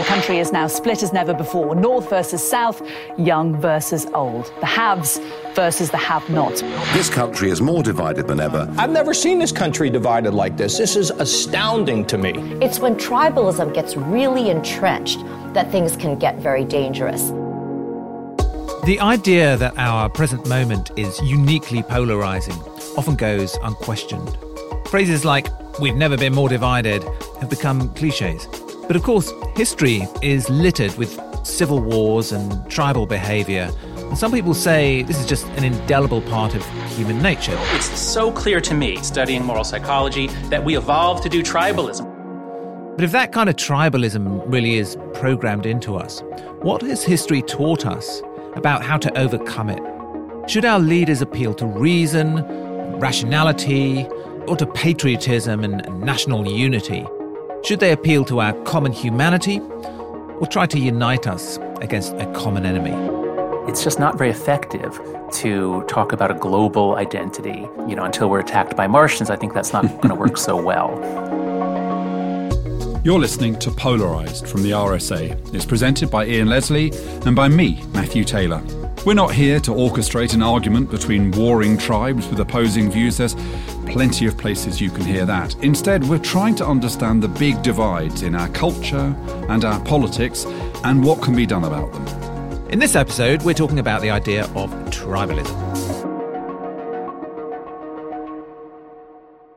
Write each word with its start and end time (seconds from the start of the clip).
The 0.00 0.04
country 0.06 0.38
is 0.38 0.52
now 0.52 0.66
split 0.66 1.02
as 1.02 1.12
never 1.12 1.32
before 1.32 1.74
North 1.74 2.10
versus 2.10 2.46
South, 2.46 2.82
young 3.16 3.58
versus 3.60 4.06
old, 4.12 4.52
the 4.60 4.66
haves 4.66 5.18
versus 5.54 5.90
the 5.90 5.96
have 5.96 6.28
nots. 6.28 6.60
This 6.92 7.08
country 7.08 7.50
is 7.50 7.60
more 7.60 7.82
divided 7.82 8.26
than 8.26 8.38
ever. 8.40 8.68
I've 8.76 8.90
never 8.90 9.14
seen 9.14 9.38
this 9.38 9.52
country 9.52 9.88
divided 9.88 10.34
like 10.34 10.56
this. 10.56 10.76
This 10.76 10.96
is 10.96 11.10
astounding 11.10 12.04
to 12.06 12.18
me. 12.18 12.32
It's 12.60 12.80
when 12.80 12.96
tribalism 12.96 13.72
gets 13.74 13.96
really 13.96 14.50
entrenched 14.50 15.20
that 15.54 15.70
things 15.70 15.96
can 15.96 16.18
get 16.18 16.36
very 16.36 16.64
dangerous. 16.64 17.30
The 18.84 18.98
idea 19.00 19.56
that 19.58 19.74
our 19.76 20.08
present 20.08 20.46
moment 20.48 20.90
is 20.96 21.20
uniquely 21.20 21.82
polarizing 21.82 22.56
often 22.96 23.14
goes 23.14 23.56
unquestioned. 23.62 24.36
Phrases 24.86 25.24
like, 25.24 25.46
we've 25.80 25.96
never 25.96 26.16
been 26.16 26.34
more 26.34 26.48
divided, 26.48 27.02
have 27.40 27.48
become 27.48 27.92
cliches. 27.94 28.46
But 28.86 28.96
of 28.96 29.02
course, 29.02 29.32
history 29.56 30.06
is 30.22 30.48
littered 30.50 30.94
with 30.96 31.18
civil 31.46 31.80
wars 31.80 32.32
and 32.32 32.70
tribal 32.70 33.06
behavior. 33.06 33.70
And 33.96 34.18
some 34.18 34.30
people 34.32 34.54
say 34.54 35.02
this 35.02 35.18
is 35.18 35.26
just 35.26 35.46
an 35.56 35.64
indelible 35.64 36.20
part 36.22 36.54
of 36.54 36.64
human 36.96 37.22
nature. 37.22 37.56
It's 37.72 37.98
so 37.98 38.30
clear 38.30 38.60
to 38.60 38.74
me, 38.74 38.96
studying 38.98 39.44
moral 39.44 39.64
psychology, 39.64 40.26
that 40.50 40.64
we 40.64 40.76
evolved 40.76 41.22
to 41.22 41.28
do 41.28 41.42
tribalism. 41.42 42.06
But 42.96 43.04
if 43.04 43.12
that 43.12 43.32
kind 43.32 43.48
of 43.48 43.56
tribalism 43.56 44.42
really 44.46 44.76
is 44.76 44.98
programmed 45.14 45.64
into 45.64 45.96
us, 45.96 46.22
what 46.60 46.82
has 46.82 47.02
history 47.02 47.40
taught 47.40 47.86
us 47.86 48.20
about 48.54 48.82
how 48.82 48.98
to 48.98 49.18
overcome 49.18 49.70
it? 49.70 49.80
Should 50.50 50.64
our 50.64 50.80
leaders 50.80 51.22
appeal 51.22 51.54
to 51.54 51.66
reason, 51.66 52.44
rationality, 52.98 54.06
or 54.46 54.56
to 54.56 54.66
patriotism 54.66 55.64
and 55.64 56.00
national 56.00 56.46
unity? 56.46 57.06
Should 57.64 57.80
they 57.80 57.92
appeal 57.92 58.24
to 58.26 58.40
our 58.40 58.52
common 58.64 58.92
humanity 58.92 59.60
or 59.60 60.46
try 60.46 60.66
to 60.66 60.78
unite 60.78 61.26
us 61.26 61.58
against 61.80 62.14
a 62.14 62.26
common 62.32 62.64
enemy? 62.64 62.94
It's 63.70 63.84
just 63.84 63.98
not 63.98 64.16
very 64.16 64.30
effective 64.30 64.98
to 65.32 65.84
talk 65.86 66.12
about 66.12 66.30
a 66.30 66.34
global 66.34 66.96
identity. 66.96 67.68
You 67.86 67.94
know, 67.96 68.04
until 68.04 68.30
we're 68.30 68.40
attacked 68.40 68.76
by 68.76 68.86
Martians, 68.86 69.30
I 69.30 69.36
think 69.36 69.54
that's 69.54 69.72
not 69.72 69.82
going 70.00 70.08
to 70.08 70.14
work 70.14 70.36
so 70.36 70.60
well. 70.60 70.90
You're 73.02 73.18
listening 73.18 73.58
to 73.60 73.70
Polarised 73.70 74.46
from 74.46 74.62
the 74.62 74.72
RSA. 74.72 75.54
It's 75.54 75.64
presented 75.64 76.10
by 76.10 76.26
Ian 76.26 76.48
Leslie 76.48 76.92
and 77.24 77.34
by 77.34 77.48
me, 77.48 77.82
Matthew 77.94 78.24
Taylor. 78.24 78.62
We're 79.06 79.14
not 79.14 79.32
here 79.32 79.58
to 79.60 79.70
orchestrate 79.70 80.34
an 80.34 80.42
argument 80.42 80.90
between 80.90 81.30
warring 81.30 81.78
tribes 81.78 82.28
with 82.28 82.38
opposing 82.40 82.90
views. 82.90 83.16
There's 83.16 83.34
plenty 83.90 84.26
of 84.26 84.38
places 84.38 84.80
you 84.80 84.88
can 84.88 85.04
hear 85.04 85.26
that. 85.26 85.54
Instead, 85.64 86.04
we're 86.04 86.18
trying 86.18 86.54
to 86.54 86.64
understand 86.64 87.22
the 87.22 87.28
big 87.28 87.60
divides 87.62 88.22
in 88.22 88.34
our 88.36 88.48
culture 88.50 89.14
and 89.48 89.64
our 89.64 89.84
politics 89.84 90.46
and 90.84 91.04
what 91.04 91.20
can 91.20 91.34
be 91.34 91.44
done 91.44 91.64
about 91.64 91.92
them. 91.92 92.68
In 92.70 92.78
this 92.78 92.94
episode, 92.94 93.42
we're 93.42 93.52
talking 93.52 93.80
about 93.80 94.00
the 94.00 94.10
idea 94.10 94.44
of 94.54 94.70
tribalism. 94.90 95.58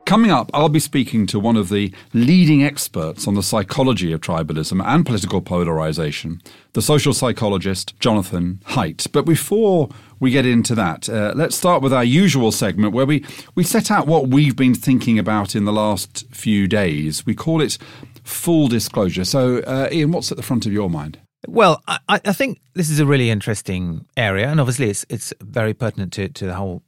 Coming 0.04 0.30
up, 0.30 0.50
I'll 0.52 0.68
be 0.68 0.80
speaking 0.80 1.26
to 1.28 1.40
one 1.40 1.56
of 1.56 1.70
the 1.70 1.90
leading 2.12 2.62
experts 2.62 3.26
on 3.26 3.34
the 3.34 3.42
psychology 3.42 4.12
of 4.12 4.20
tribalism 4.20 4.84
and 4.84 5.06
political 5.06 5.40
polarization, 5.40 6.42
the 6.74 6.82
social 6.82 7.14
psychologist 7.14 7.98
Jonathan 8.00 8.60
Haidt. 8.66 9.10
But 9.12 9.24
before 9.24 9.88
we 10.24 10.30
get 10.30 10.46
into 10.46 10.74
that, 10.74 11.08
uh, 11.08 11.32
let's 11.36 11.54
start 11.54 11.82
with 11.82 11.92
our 11.92 12.02
usual 12.02 12.50
segment 12.50 12.94
where 12.94 13.04
we, 13.04 13.24
we 13.54 13.62
set 13.62 13.90
out 13.90 14.06
what 14.06 14.28
we've 14.28 14.56
been 14.56 14.74
thinking 14.74 15.18
about 15.18 15.54
in 15.54 15.66
the 15.66 15.72
last 15.72 16.24
few 16.30 16.66
days. 16.66 17.26
We 17.26 17.34
call 17.34 17.60
it 17.60 17.76
full 18.24 18.66
disclosure. 18.68 19.24
So, 19.24 19.58
uh, 19.58 19.88
Ian, 19.92 20.12
what's 20.12 20.30
at 20.32 20.38
the 20.38 20.42
front 20.42 20.64
of 20.64 20.72
your 20.72 20.88
mind? 20.88 21.18
Well, 21.46 21.82
I, 21.86 21.98
I, 22.08 22.32
think 22.32 22.58
this 22.72 22.88
is 22.88 23.00
a 23.00 23.04
really 23.04 23.28
interesting 23.28 24.06
area, 24.16 24.48
and 24.48 24.60
obviously 24.60 24.88
it's 24.88 25.04
it's 25.10 25.34
very 25.42 25.74
pertinent 25.74 26.14
to, 26.14 26.30
to 26.30 26.46
the 26.46 26.54
whole 26.54 26.82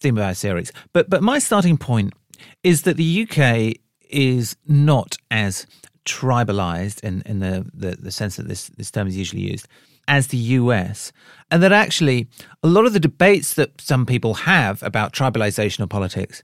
theme 0.00 0.16
of 0.16 0.24
our 0.24 0.32
series. 0.32 0.72
But 0.94 1.10
but 1.10 1.22
my 1.22 1.38
starting 1.38 1.76
point 1.76 2.14
is 2.62 2.82
that 2.82 2.96
the 2.96 3.28
UK 3.28 3.76
is 4.08 4.56
not 4.66 5.18
as 5.30 5.66
tribalized 6.06 7.04
in, 7.04 7.22
in 7.26 7.40
the, 7.40 7.70
the, 7.74 7.96
the 7.96 8.10
sense 8.10 8.36
that 8.36 8.48
this, 8.48 8.68
this 8.78 8.90
term 8.90 9.06
is 9.06 9.16
usually 9.16 9.42
used 9.42 9.68
as 10.08 10.28
the 10.28 10.38
US, 10.38 11.12
and 11.50 11.62
that 11.62 11.72
actually 11.72 12.26
a 12.62 12.68
lot 12.68 12.86
of 12.86 12.92
the 12.92 13.00
debates 13.00 13.54
that 13.54 13.80
some 13.80 14.06
people 14.06 14.34
have 14.34 14.82
about 14.82 15.12
tribalization 15.12 15.80
of 15.80 15.88
politics 15.88 16.42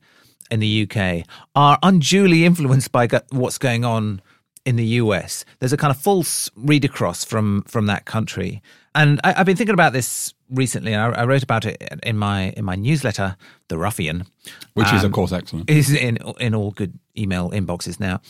in 0.51 0.61
the 0.61 0.89
UK 0.89 1.27
are 1.57 1.79
unduly 1.83 2.45
influenced 2.45 2.93
by 2.93 3.09
what's 3.31 3.59
going 3.59 3.85
on 3.85 4.21
in 4.65 4.77
the 4.77 4.87
US. 5.03 5.45
There's 5.59 5.73
a 5.73 5.77
kind 5.77 5.91
of 5.91 5.97
false 5.97 6.51
read 6.57 6.85
across 6.85 7.25
from 7.25 7.63
from 7.63 7.87
that 7.87 8.05
country, 8.05 8.63
and 8.95 9.21
I, 9.25 9.33
have 9.33 9.47
been 9.47 9.57
thinking 9.57 9.75
about 9.75 9.93
this 9.93 10.35
recently. 10.51 10.95
I, 10.95 11.09
I, 11.11 11.25
wrote 11.25 11.43
about 11.43 11.65
it 11.65 11.83
in 12.03 12.17
my 12.17 12.51
in 12.51 12.65
my 12.65 12.77
newsletter, 12.77 13.37
The 13.69 13.77
Ruffian, 13.77 14.25
which 14.75 14.89
um, 14.89 14.97
is 14.97 15.03
of 15.03 15.09
um, 15.09 15.13
course 15.13 15.33
excellent. 15.33 15.69
Is 15.69 15.93
in 15.93 16.19
in 16.39 16.55
all 16.55 16.71
good 16.71 16.99
email 17.17 17.51
inboxes 17.51 17.99
now, 17.99 18.21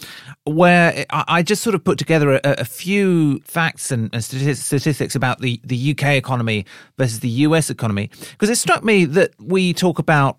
where 0.44 1.04
I, 1.10 1.24
I 1.28 1.42
just 1.42 1.62
sort 1.62 1.74
of 1.74 1.84
put 1.84 1.98
together 1.98 2.34
a, 2.34 2.40
a 2.44 2.64
few 2.64 3.40
facts 3.40 3.90
and, 3.90 4.10
and, 4.14 4.24
statistics 4.24 5.14
about 5.14 5.40
the 5.40 5.60
the 5.64 5.90
UK 5.92 6.14
economy 6.14 6.64
versus 6.96 7.20
the 7.20 7.28
US 7.28 7.70
economy, 7.70 8.10
because 8.30 8.50
it 8.50 8.56
struck 8.56 8.84
me 8.84 9.04
that 9.04 9.32
we 9.38 9.74
talk 9.74 9.98
about 9.98 10.38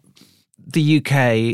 the 0.68 0.97
UK 0.97 1.07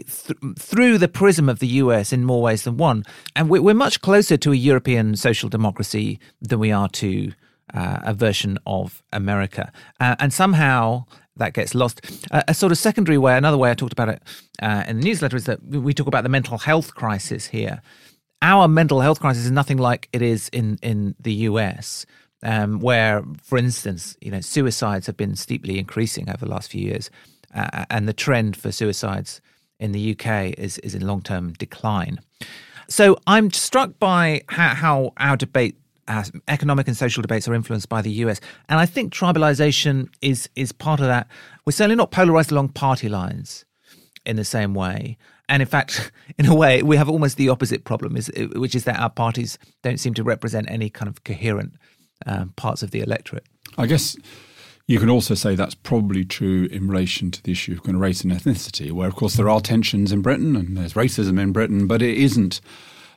th- 0.05 0.55
through 0.57 0.97
the 0.97 1.07
prism 1.07 1.49
of 1.49 1.59
the 1.59 1.67
US 1.67 2.13
in 2.13 2.23
more 2.23 2.41
ways 2.41 2.63
than 2.63 2.77
one. 2.77 3.03
And 3.35 3.49
we're, 3.49 3.61
we're 3.61 3.73
much 3.75 4.01
closer 4.01 4.37
to 4.37 4.53
a 4.53 4.55
European 4.55 5.17
social 5.17 5.49
democracy 5.49 6.19
than 6.41 6.59
we 6.59 6.71
are 6.71 6.87
to 6.89 7.33
uh, 7.73 7.99
a 8.03 8.13
version 8.13 8.57
of 8.65 9.03
America. 9.13 9.71
Uh, 9.99 10.15
and 10.19 10.33
somehow 10.33 11.05
that 11.37 11.53
gets 11.53 11.73
lost. 11.73 12.01
Uh, 12.31 12.43
a 12.47 12.53
sort 12.53 12.71
of 12.71 12.77
secondary 12.77 13.17
way, 13.17 13.37
another 13.37 13.57
way 13.57 13.71
I 13.71 13.73
talked 13.73 13.93
about 13.93 14.09
it 14.09 14.21
uh, 14.61 14.83
in 14.87 14.99
the 14.99 15.03
newsletter 15.03 15.37
is 15.37 15.45
that 15.45 15.63
we 15.63 15.93
talk 15.93 16.07
about 16.07 16.23
the 16.23 16.29
mental 16.29 16.57
health 16.57 16.95
crisis 16.95 17.47
here. 17.47 17.81
Our 18.41 18.67
mental 18.67 19.01
health 19.01 19.19
crisis 19.19 19.45
is 19.45 19.51
nothing 19.51 19.77
like 19.77 20.09
it 20.13 20.21
is 20.21 20.49
in, 20.49 20.77
in 20.81 21.15
the 21.19 21.33
US. 21.33 22.05
Um, 22.43 22.79
where, 22.79 23.23
for 23.43 23.59
instance, 23.59 24.17
you 24.19 24.31
know, 24.31 24.41
suicides 24.41 25.05
have 25.05 25.15
been 25.15 25.35
steeply 25.35 25.77
increasing 25.77 26.27
over 26.27 26.43
the 26.43 26.49
last 26.49 26.71
few 26.71 26.81
years, 26.81 27.11
uh, 27.53 27.85
and 27.91 28.07
the 28.07 28.13
trend 28.13 28.57
for 28.57 28.71
suicides 28.71 29.41
in 29.79 29.91
the 29.91 30.11
UK 30.11 30.57
is 30.57 30.79
is 30.79 30.95
in 30.95 31.05
long 31.05 31.21
term 31.21 31.53
decline. 31.53 32.19
So 32.87 33.17
I'm 33.27 33.51
struck 33.51 33.99
by 33.99 34.41
how, 34.49 34.75
how 34.75 35.13
our 35.17 35.37
debate 35.37 35.77
uh, 36.11 36.23
economic 36.49 36.87
and 36.87 36.97
social 36.97 37.21
debates 37.21 37.47
are 37.47 37.53
influenced 37.53 37.87
by 37.87 38.01
the 38.01 38.11
US, 38.23 38.41
and 38.67 38.79
I 38.79 38.85
think 38.85 39.13
tribalization 39.13 40.09
is 40.21 40.49
is 40.55 40.71
part 40.71 40.99
of 40.99 41.05
that. 41.05 41.27
We're 41.65 41.71
certainly 41.71 41.95
not 41.95 42.11
polarized 42.11 42.51
along 42.51 42.69
party 42.69 43.07
lines 43.07 43.65
in 44.25 44.35
the 44.35 44.43
same 44.43 44.73
way, 44.73 45.17
and 45.47 45.61
in 45.61 45.67
fact, 45.67 46.11
in 46.37 46.47
a 46.47 46.55
way, 46.55 46.83
we 46.83 46.97
have 46.97 47.09
almost 47.09 47.37
the 47.37 47.49
opposite 47.49 47.85
problem, 47.85 48.17
is 48.17 48.29
which 48.55 48.75
is 48.75 48.83
that 48.83 48.99
our 48.99 49.09
parties 49.09 49.57
don't 49.83 49.99
seem 49.99 50.13
to 50.15 50.23
represent 50.23 50.69
any 50.69 50.89
kind 50.89 51.07
of 51.07 51.23
coherent 51.23 51.75
um, 52.25 52.49
parts 52.57 52.83
of 52.83 52.91
the 52.91 52.99
electorate. 52.99 53.45
I 53.77 53.85
guess. 53.85 54.17
You 54.87 54.99
can 54.99 55.09
also 55.09 55.35
say 55.35 55.55
that's 55.55 55.75
probably 55.75 56.25
true 56.25 56.67
in 56.69 56.89
relation 56.89 57.31
to 57.31 57.41
the 57.41 57.53
issue 57.53 57.71
of 57.71 57.87
of 57.87 57.95
race 57.95 58.23
and 58.23 58.33
ethnicity, 58.33 58.91
where, 58.91 59.07
of 59.07 59.15
course, 59.15 59.35
there 59.35 59.47
are 59.47 59.61
tensions 59.61 60.11
in 60.11 60.21
Britain 60.21 60.57
and 60.57 60.75
there's 60.75 60.95
racism 60.95 61.39
in 61.39 61.53
Britain, 61.53 61.87
but 61.87 62.01
it 62.01 62.17
isn't 62.17 62.59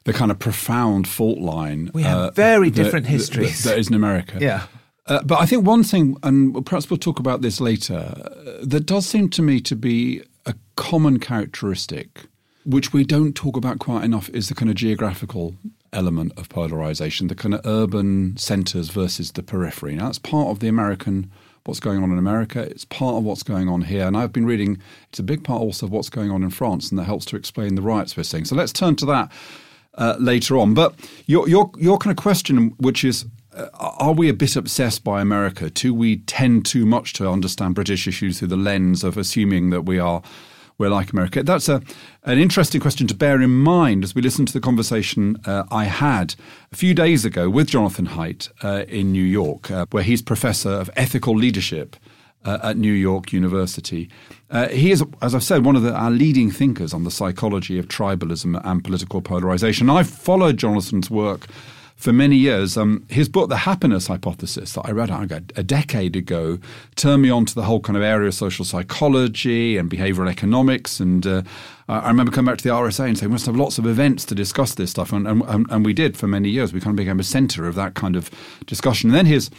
the 0.05 0.13
kind 0.13 0.31
of 0.31 0.39
profound 0.39 1.09
fault 1.09 1.39
line. 1.39 1.91
We 1.95 2.03
have 2.03 2.19
uh, 2.19 2.31
very 2.31 2.71
different 2.71 3.07
histories. 3.07 3.65
That, 3.65 3.71
that 3.71 3.79
is 3.79 3.89
in 3.89 3.95
America. 3.95 4.39
Yeah. 4.41 4.67
Uh, 5.07 5.23
but 5.23 5.41
I 5.41 5.47
think 5.47 5.67
one 5.67 5.83
thing, 5.83 6.17
and 6.23 6.65
perhaps 6.65 6.89
we'll 6.89 6.99
talk 6.99 7.19
about 7.19 7.43
this 7.43 7.61
later, 7.61 8.15
uh, 8.17 8.65
that 8.65 8.87
does 8.87 9.07
seem 9.07 9.29
to 9.31 9.43
me 9.43 9.61
to 9.61 9.77
be 9.77 10.23
a 10.47 10.55
common 10.77 11.19
characteristic, 11.19 12.27
which 12.65 12.93
we 12.93 13.05
don't 13.05 13.35
talk 13.35 13.57
about 13.57 13.79
quite 13.79 14.05
enough, 14.05 14.31
is 14.31 14.49
the 14.49 14.55
kind 14.55 14.71
of 14.71 14.77
geographical 14.77 15.57
element 15.93 16.33
of 16.37 16.49
polarization, 16.49 17.29
the 17.29 17.35
kind 17.35 17.55
of 17.55 17.61
urban 17.65 18.37
centers 18.37 18.89
versus 18.89 19.33
the 19.33 19.43
periphery. 19.43 19.95
Now, 19.95 20.07
that's 20.07 20.19
part 20.19 20.49
of 20.49 20.61
the 20.61 20.69
American 20.69 21.31
what's 21.65 21.81
going 21.81 22.03
on 22.03 22.13
in 22.13 22.19
America. 22.19 22.61
It's 22.61 22.85
part 22.85 23.17
of 23.17 23.25
what's 23.25 23.43
going 23.43 23.69
on 23.71 23.83
here. 23.83 24.07
And 24.07 24.17
I've 24.17 24.33
been 24.33 24.45
reading, 24.45 24.79
it's 25.09 25.19
a 25.19 25.23
big 25.23 25.45
part 25.45 25.63
also 25.63 25.87
of 25.87 25.93
what's 25.93 26.11
going 26.11 26.31
on 26.31 26.43
in 26.43 26.51
France, 26.51 26.91
and 26.91 26.99
that 26.99 27.05
helps 27.05 27.25
to 27.27 27.37
explain 27.37 27.75
the 27.75 27.83
riots 27.83 28.17
we're 28.17 28.23
seeing. 28.23 28.45
So 28.45 28.55
let's 28.55 28.73
turn 28.73 28.97
to 28.97 29.07
that 29.07 29.33
uh, 29.97 30.17
later 30.19 30.59
on. 30.59 30.75
But 30.75 30.95
your, 31.27 31.49
your, 31.49 31.71
your 31.79 31.99
kind 31.99 32.17
of 32.17 32.23
question, 32.23 32.75
which 32.79 33.05
is, 33.05 33.27
uh, 33.57 33.69
are 33.75 34.13
we 34.13 34.29
a 34.29 34.35
bit 34.35 34.57
obsessed 34.57 35.05
by 35.05 35.21
America? 35.21 35.71
Do 35.71 35.95
we 35.95 36.19
tend 36.19 36.67
too 36.67 36.87
much 36.87 37.13
to 37.15 37.29
understand 37.29 37.75
British 37.75 38.07
issues 38.07 38.39
through 38.39 38.49
the 38.49 38.57
lens 38.57 39.05
of 39.05 39.17
assuming 39.17 39.71
that 39.71 39.83
we 39.83 39.99
are 39.99 40.23
we're 40.77 40.91
like 40.91 41.13
America? 41.13 41.43
That's 41.43 41.69
a 41.69 41.83
an 42.25 42.39
interesting 42.39 42.81
question 42.81 43.07
to 43.07 43.15
bear 43.15 43.41
in 43.41 43.51
mind 43.51 44.03
as 44.03 44.15
we 44.15 44.23
listen 44.23 44.45
to 44.47 44.53
the 44.53 44.61
conversation 44.61 45.37
uh, 45.45 45.65
I 45.71 45.85
had 45.85 46.35
a 46.73 46.77
few 46.77 46.95
days 46.95 47.25
ago 47.25 47.49
with 47.49 47.69
Jonathan 47.69 48.07
Haidt 48.07 48.51
uh, 48.63 48.85
in 48.89 49.13
New 49.13 49.23
York, 49.23 49.71
uh, 49.71 49.87
where 49.93 50.03
he's 50.03 50.23
professor 50.23 50.71
of 50.71 50.91
ethical 50.97 51.37
leadership 51.37 51.97
uh, 52.45 52.59
at 52.63 52.77
New 52.77 52.93
York 52.93 53.33
University. 53.33 54.09
Uh, 54.51 54.69
he 54.69 54.91
is, 54.91 55.05
as 55.23 55.35
I've 55.35 55.43
said, 55.43 55.65
one 55.65 55.77
of 55.77 55.83
the, 55.83 55.93
our 55.93 56.11
leading 56.11 56.51
thinkers 56.51 56.95
on 56.95 57.05
the 57.05 57.11
psychology 57.11 57.79
of 57.79 57.89
tribalism 57.89 58.61
and 58.65 58.85
political 58.85 59.21
polarization. 59.21 59.91
I've 59.91 60.09
followed 60.09 60.57
Jonathan's 60.57 61.11
work 61.11 61.47
for 61.97 62.13
many 62.13 62.37
years. 62.37 62.77
Um, 62.77 63.07
his 63.09 63.29
book, 63.29 63.49
The 63.49 63.57
Happiness 63.57 64.09
Hypothesis, 64.09 64.75
that 64.75 64.83
I 64.85 64.91
read 64.91 65.11
a 65.57 65.63
decade 65.63 66.17
ago, 66.17 66.59
turned 66.97 67.23
me 67.23 67.31
on 67.31 67.47
to 67.47 67.55
the 67.55 67.63
whole 67.63 67.81
kind 67.81 67.97
of 67.97 68.03
area 68.03 68.29
of 68.29 68.35
social 68.35 68.65
psychology 68.65 69.77
and 69.77 69.91
behavioral 69.91 70.29
economics. 70.29 71.01
And 71.01 71.27
uh, 71.27 71.43
I 71.89 72.09
remember 72.09 72.33
coming 72.33 72.53
back 72.53 72.59
to 72.59 72.65
the 72.65 72.75
RSA 72.75 73.09
and 73.09 73.19
saying, 73.19 73.31
we 73.31 73.35
must 73.35 73.47
have 73.47 73.57
lots 73.57 73.79
of 73.79 73.87
events 73.87 74.25
to 74.27 74.35
discuss 74.35 74.75
this 74.75 74.91
stuff. 74.91 75.13
And, 75.13 75.27
and, 75.27 75.43
and 75.71 75.87
we 75.87 75.93
did 75.93 76.17
for 76.17 76.27
many 76.27 76.49
years. 76.49 76.73
We 76.73 76.81
kind 76.81 76.93
of 76.93 76.97
became 76.97 77.21
a 77.21 77.25
center 77.25 77.67
of 77.67 77.75
that 77.77 77.95
kind 77.95 78.17
of 78.17 78.31
discussion. 78.67 79.11
And 79.11 79.17
then 79.17 79.27
his 79.27 79.51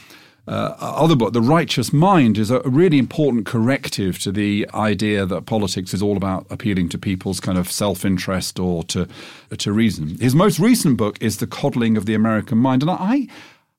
uh, 0.48 0.76
other 0.80 1.16
book, 1.16 1.34
The 1.34 1.42
Righteous 1.42 1.92
Mind, 1.92 2.38
is 2.38 2.52
a 2.52 2.60
really 2.62 3.00
important 3.00 3.46
corrective 3.46 4.20
to 4.20 4.32
the 4.32 4.68
idea 4.74 5.26
that 5.26 5.46
politics 5.48 5.94
is 5.94 6.04
all 6.04 6.18
about 6.18 6.46
appealing 6.52 6.90
to 6.90 6.98
people's 6.98 7.40
kind 7.40 7.58
of 7.58 7.72
self 7.72 8.06
interest 8.06 8.60
or 8.60 8.84
to, 8.86 9.08
to 9.58 9.72
reason. 9.72 10.20
His 10.20 10.36
most 10.36 10.60
recent 10.60 10.98
book 10.98 11.18
is 11.20 11.38
The 11.38 11.48
Coddling 11.48 11.98
of 11.98 12.06
the 12.06 12.14
American 12.14 12.60
Mind. 12.60 12.84
And 12.84 12.92
I, 12.92 13.28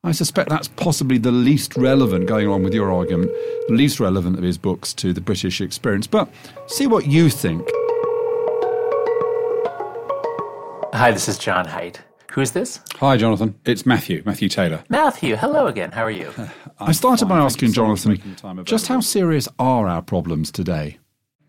I 0.02 0.10
suspect 0.10 0.48
that's 0.48 0.68
possibly 0.68 1.18
the 1.18 1.32
least 1.32 1.76
relevant, 1.76 2.26
going 2.26 2.48
on 2.48 2.64
with 2.64 2.74
your 2.74 2.92
argument, 2.92 3.30
the 3.68 3.74
least 3.74 4.00
relevant 4.00 4.36
of 4.36 4.42
his 4.42 4.58
books 4.58 4.92
to 4.94 5.12
the 5.12 5.20
British 5.20 5.60
experience. 5.60 6.08
But 6.08 6.28
see 6.66 6.88
what 6.88 7.06
you 7.06 7.30
think. 7.30 7.68
Hi, 10.92 11.12
this 11.12 11.28
is 11.28 11.38
John 11.38 11.66
Haidt. 11.66 12.05
Who's 12.36 12.50
this? 12.50 12.80
Hi, 12.96 13.16
Jonathan. 13.16 13.54
It's 13.64 13.86
Matthew, 13.86 14.22
Matthew 14.26 14.50
Taylor. 14.50 14.84
Matthew, 14.90 15.36
hello 15.36 15.68
again. 15.68 15.92
How 15.92 16.04
are 16.04 16.10
you? 16.10 16.30
I 16.78 16.92
started 16.92 17.30
by 17.30 17.38
asking 17.38 17.72
Jonathan, 17.72 18.20
just 18.64 18.88
how 18.88 19.00
serious 19.00 19.48
are 19.58 19.88
our 19.88 20.02
problems 20.02 20.52
today? 20.52 20.98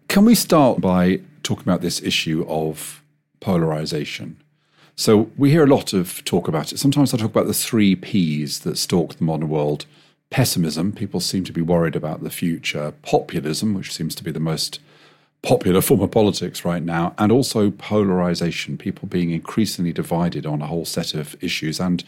Can 0.07 0.24
we 0.24 0.34
start 0.34 0.80
by 0.80 1.19
talking 1.44 1.63
about 1.63 1.81
this 1.81 2.01
issue 2.01 2.45
of 2.48 3.04
polarization? 3.42 4.42
So 4.95 5.30
we 5.36 5.51
hear 5.51 5.66
a 5.66 5.68
lot 5.68 5.92
of 5.92 6.24
talk 6.24 6.48
about 6.48 6.72
it. 6.72 6.78
Sometimes 6.78 7.13
I 7.13 7.18
talk 7.18 7.31
about 7.31 7.48
the 7.48 7.54
three 7.54 7.94
P's 7.98 8.60
that 8.60 8.78
stalk 8.78 9.16
the 9.16 9.25
modern 9.25 9.50
world. 9.50 9.86
Pessimism, 10.30 10.94
people 10.94 11.19
seem 11.19 11.44
to 11.44 11.51
be 11.51 11.62
worried 11.62 11.98
about 11.98 12.24
the 12.24 12.30
future. 12.30 12.94
Populism, 13.01 13.74
which 13.74 13.94
seems 13.94 14.16
to 14.16 14.24
be 14.24 14.31
the 14.31 14.40
most 14.40 14.80
popular 15.42 15.81
form 15.81 16.01
of 16.01 16.12
politics 16.12 16.66
right 16.66 16.84
now, 16.84 17.13
and 17.18 17.31
also 17.31 17.72
polarization, 17.72 18.78
people 18.78 19.07
being 19.07 19.31
increasingly 19.31 19.94
divided 19.94 20.45
on 20.45 20.62
a 20.62 20.68
whole 20.68 20.86
set 20.86 21.13
of 21.13 21.36
issues 21.42 21.80
and 21.80 22.04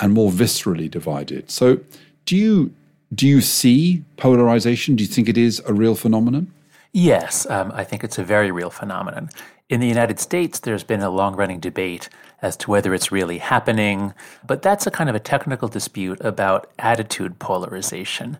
and 0.00 0.12
more 0.12 0.30
viscerally 0.30 0.90
divided. 0.90 1.50
So, 1.50 1.80
do 2.24 2.36
you 2.36 2.72
do 3.14 3.26
you 3.26 3.40
see 3.40 4.04
polarization? 4.16 4.96
Do 4.96 5.04
you 5.04 5.08
think 5.08 5.28
it 5.28 5.38
is 5.38 5.62
a 5.66 5.72
real 5.72 5.94
phenomenon? 5.94 6.52
Yes, 6.92 7.48
um, 7.50 7.70
I 7.74 7.84
think 7.84 8.02
it's 8.02 8.18
a 8.18 8.24
very 8.24 8.50
real 8.50 8.70
phenomenon. 8.70 9.30
In 9.68 9.80
the 9.80 9.86
United 9.86 10.18
States, 10.18 10.60
there's 10.60 10.84
been 10.84 11.02
a 11.02 11.10
long 11.10 11.36
running 11.36 11.60
debate 11.60 12.08
as 12.40 12.56
to 12.56 12.70
whether 12.70 12.94
it's 12.94 13.12
really 13.12 13.38
happening, 13.38 14.14
but 14.46 14.62
that's 14.62 14.86
a 14.86 14.90
kind 14.90 15.10
of 15.10 15.16
a 15.16 15.20
technical 15.20 15.68
dispute 15.68 16.18
about 16.22 16.70
attitude 16.78 17.38
polarization. 17.38 18.38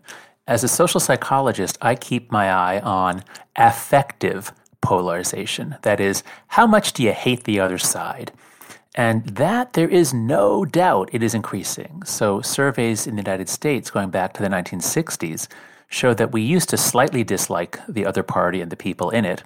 As 0.49 0.63
a 0.63 0.67
social 0.67 0.99
psychologist, 0.99 1.77
I 1.79 1.93
keep 1.93 2.31
my 2.31 2.49
eye 2.49 2.79
on 2.79 3.23
affective 3.55 4.51
polarization. 4.81 5.75
That 5.83 5.99
is, 5.99 6.23
how 6.47 6.65
much 6.65 6.93
do 6.93 7.03
you 7.03 7.11
hate 7.11 7.43
the 7.43 7.59
other 7.59 7.77
side? 7.77 8.31
And 8.95 9.27
that 9.27 9.73
there 9.73 9.87
is 9.87 10.11
no 10.11 10.65
doubt 10.65 11.11
it 11.13 11.21
is 11.21 11.35
increasing. 11.35 12.01
So, 12.03 12.41
surveys 12.41 13.05
in 13.05 13.15
the 13.15 13.21
United 13.21 13.47
States 13.47 13.91
going 13.91 14.09
back 14.09 14.33
to 14.33 14.41
the 14.41 14.49
1960s 14.49 15.47
show 15.87 16.15
that 16.15 16.31
we 16.31 16.41
used 16.41 16.69
to 16.69 16.77
slightly 16.77 17.23
dislike 17.23 17.79
the 17.87 18.07
other 18.07 18.23
party 18.23 18.59
and 18.59 18.71
the 18.71 18.75
people 18.75 19.11
in 19.11 19.25
it. 19.25 19.43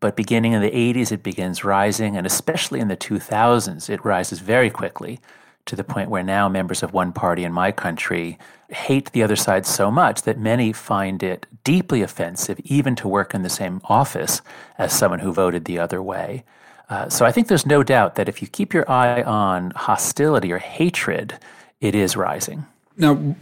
But 0.00 0.14
beginning 0.14 0.52
in 0.52 0.60
the 0.60 0.70
80s, 0.70 1.10
it 1.10 1.22
begins 1.22 1.64
rising, 1.64 2.18
and 2.18 2.26
especially 2.26 2.80
in 2.80 2.88
the 2.88 2.98
2000s, 2.98 3.88
it 3.88 4.04
rises 4.04 4.40
very 4.40 4.68
quickly 4.68 5.20
to 5.66 5.76
the 5.76 5.84
point 5.84 6.10
where 6.10 6.22
now 6.22 6.48
members 6.48 6.82
of 6.82 6.92
one 6.92 7.12
party 7.12 7.44
in 7.44 7.52
my 7.52 7.72
country 7.72 8.38
hate 8.68 9.12
the 9.12 9.22
other 9.22 9.36
side 9.36 9.64
so 9.66 9.90
much 9.90 10.22
that 10.22 10.38
many 10.38 10.72
find 10.72 11.22
it 11.22 11.46
deeply 11.64 12.02
offensive 12.02 12.60
even 12.64 12.94
to 12.96 13.08
work 13.08 13.34
in 13.34 13.42
the 13.42 13.48
same 13.48 13.80
office 13.84 14.42
as 14.78 14.92
someone 14.92 15.20
who 15.20 15.32
voted 15.32 15.64
the 15.64 15.78
other 15.78 16.02
way. 16.02 16.44
Uh, 16.90 17.08
so 17.08 17.24
I 17.24 17.32
think 17.32 17.48
there's 17.48 17.66
no 17.66 17.82
doubt 17.82 18.16
that 18.16 18.28
if 18.28 18.42
you 18.42 18.48
keep 18.48 18.74
your 18.74 18.88
eye 18.90 19.22
on 19.22 19.70
hostility 19.72 20.52
or 20.52 20.58
hatred, 20.58 21.38
it 21.80 21.94
is 21.94 22.16
rising. 22.16 22.66
Now, 22.96 23.34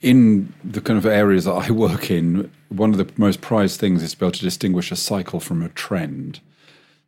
in 0.00 0.52
the 0.62 0.80
kind 0.80 0.98
of 0.98 1.06
areas 1.06 1.44
that 1.44 1.52
I 1.52 1.70
work 1.70 2.10
in, 2.10 2.50
one 2.68 2.90
of 2.90 2.98
the 2.98 3.10
most 3.16 3.40
prized 3.40 3.80
things 3.80 4.02
is 4.02 4.12
to 4.12 4.18
be 4.18 4.26
able 4.26 4.32
to 4.32 4.40
distinguish 4.40 4.92
a 4.92 4.96
cycle 4.96 5.40
from 5.40 5.62
a 5.62 5.68
trend. 5.70 6.40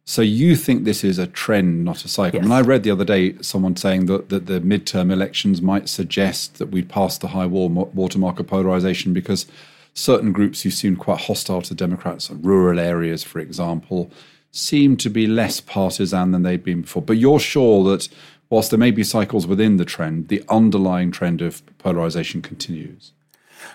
So 0.04 0.20
you 0.20 0.56
think 0.56 0.84
this 0.84 1.04
is 1.04 1.18
a 1.18 1.28
trend, 1.28 1.84
not 1.84 2.04
a 2.04 2.08
cycle? 2.08 2.38
Yes. 2.38 2.44
And 2.44 2.52
I 2.52 2.60
read 2.60 2.82
the 2.82 2.90
other 2.90 3.04
day 3.04 3.36
someone 3.40 3.76
saying 3.76 4.06
that, 4.06 4.30
that 4.30 4.46
the 4.46 4.60
midterm 4.60 5.12
elections 5.12 5.62
might 5.62 5.88
suggest 5.88 6.58
that 6.58 6.70
we'd 6.70 6.88
passed 6.88 7.20
the 7.20 7.28
high 7.28 7.46
watermark 7.46 8.40
of 8.40 8.48
polarization 8.48 9.12
because 9.12 9.46
certain 9.94 10.32
groups 10.32 10.62
who 10.62 10.70
seemed 10.70 10.98
quite 10.98 11.20
hostile 11.20 11.62
to 11.62 11.74
Democrats, 11.74 12.30
rural 12.30 12.80
areas, 12.80 13.22
for 13.22 13.38
example, 13.38 14.10
seem 14.50 14.96
to 14.96 15.08
be 15.08 15.26
less 15.26 15.60
partisan 15.60 16.32
than 16.32 16.42
they'd 16.42 16.64
been 16.64 16.82
before. 16.82 17.02
But 17.02 17.18
you're 17.18 17.40
sure 17.40 17.84
that 17.90 18.08
whilst 18.50 18.70
there 18.70 18.78
may 18.78 18.90
be 18.90 19.04
cycles 19.04 19.46
within 19.46 19.76
the 19.76 19.84
trend, 19.84 20.28
the 20.28 20.42
underlying 20.48 21.10
trend 21.10 21.40
of 21.40 21.62
polarization 21.78 22.42
continues? 22.42 23.12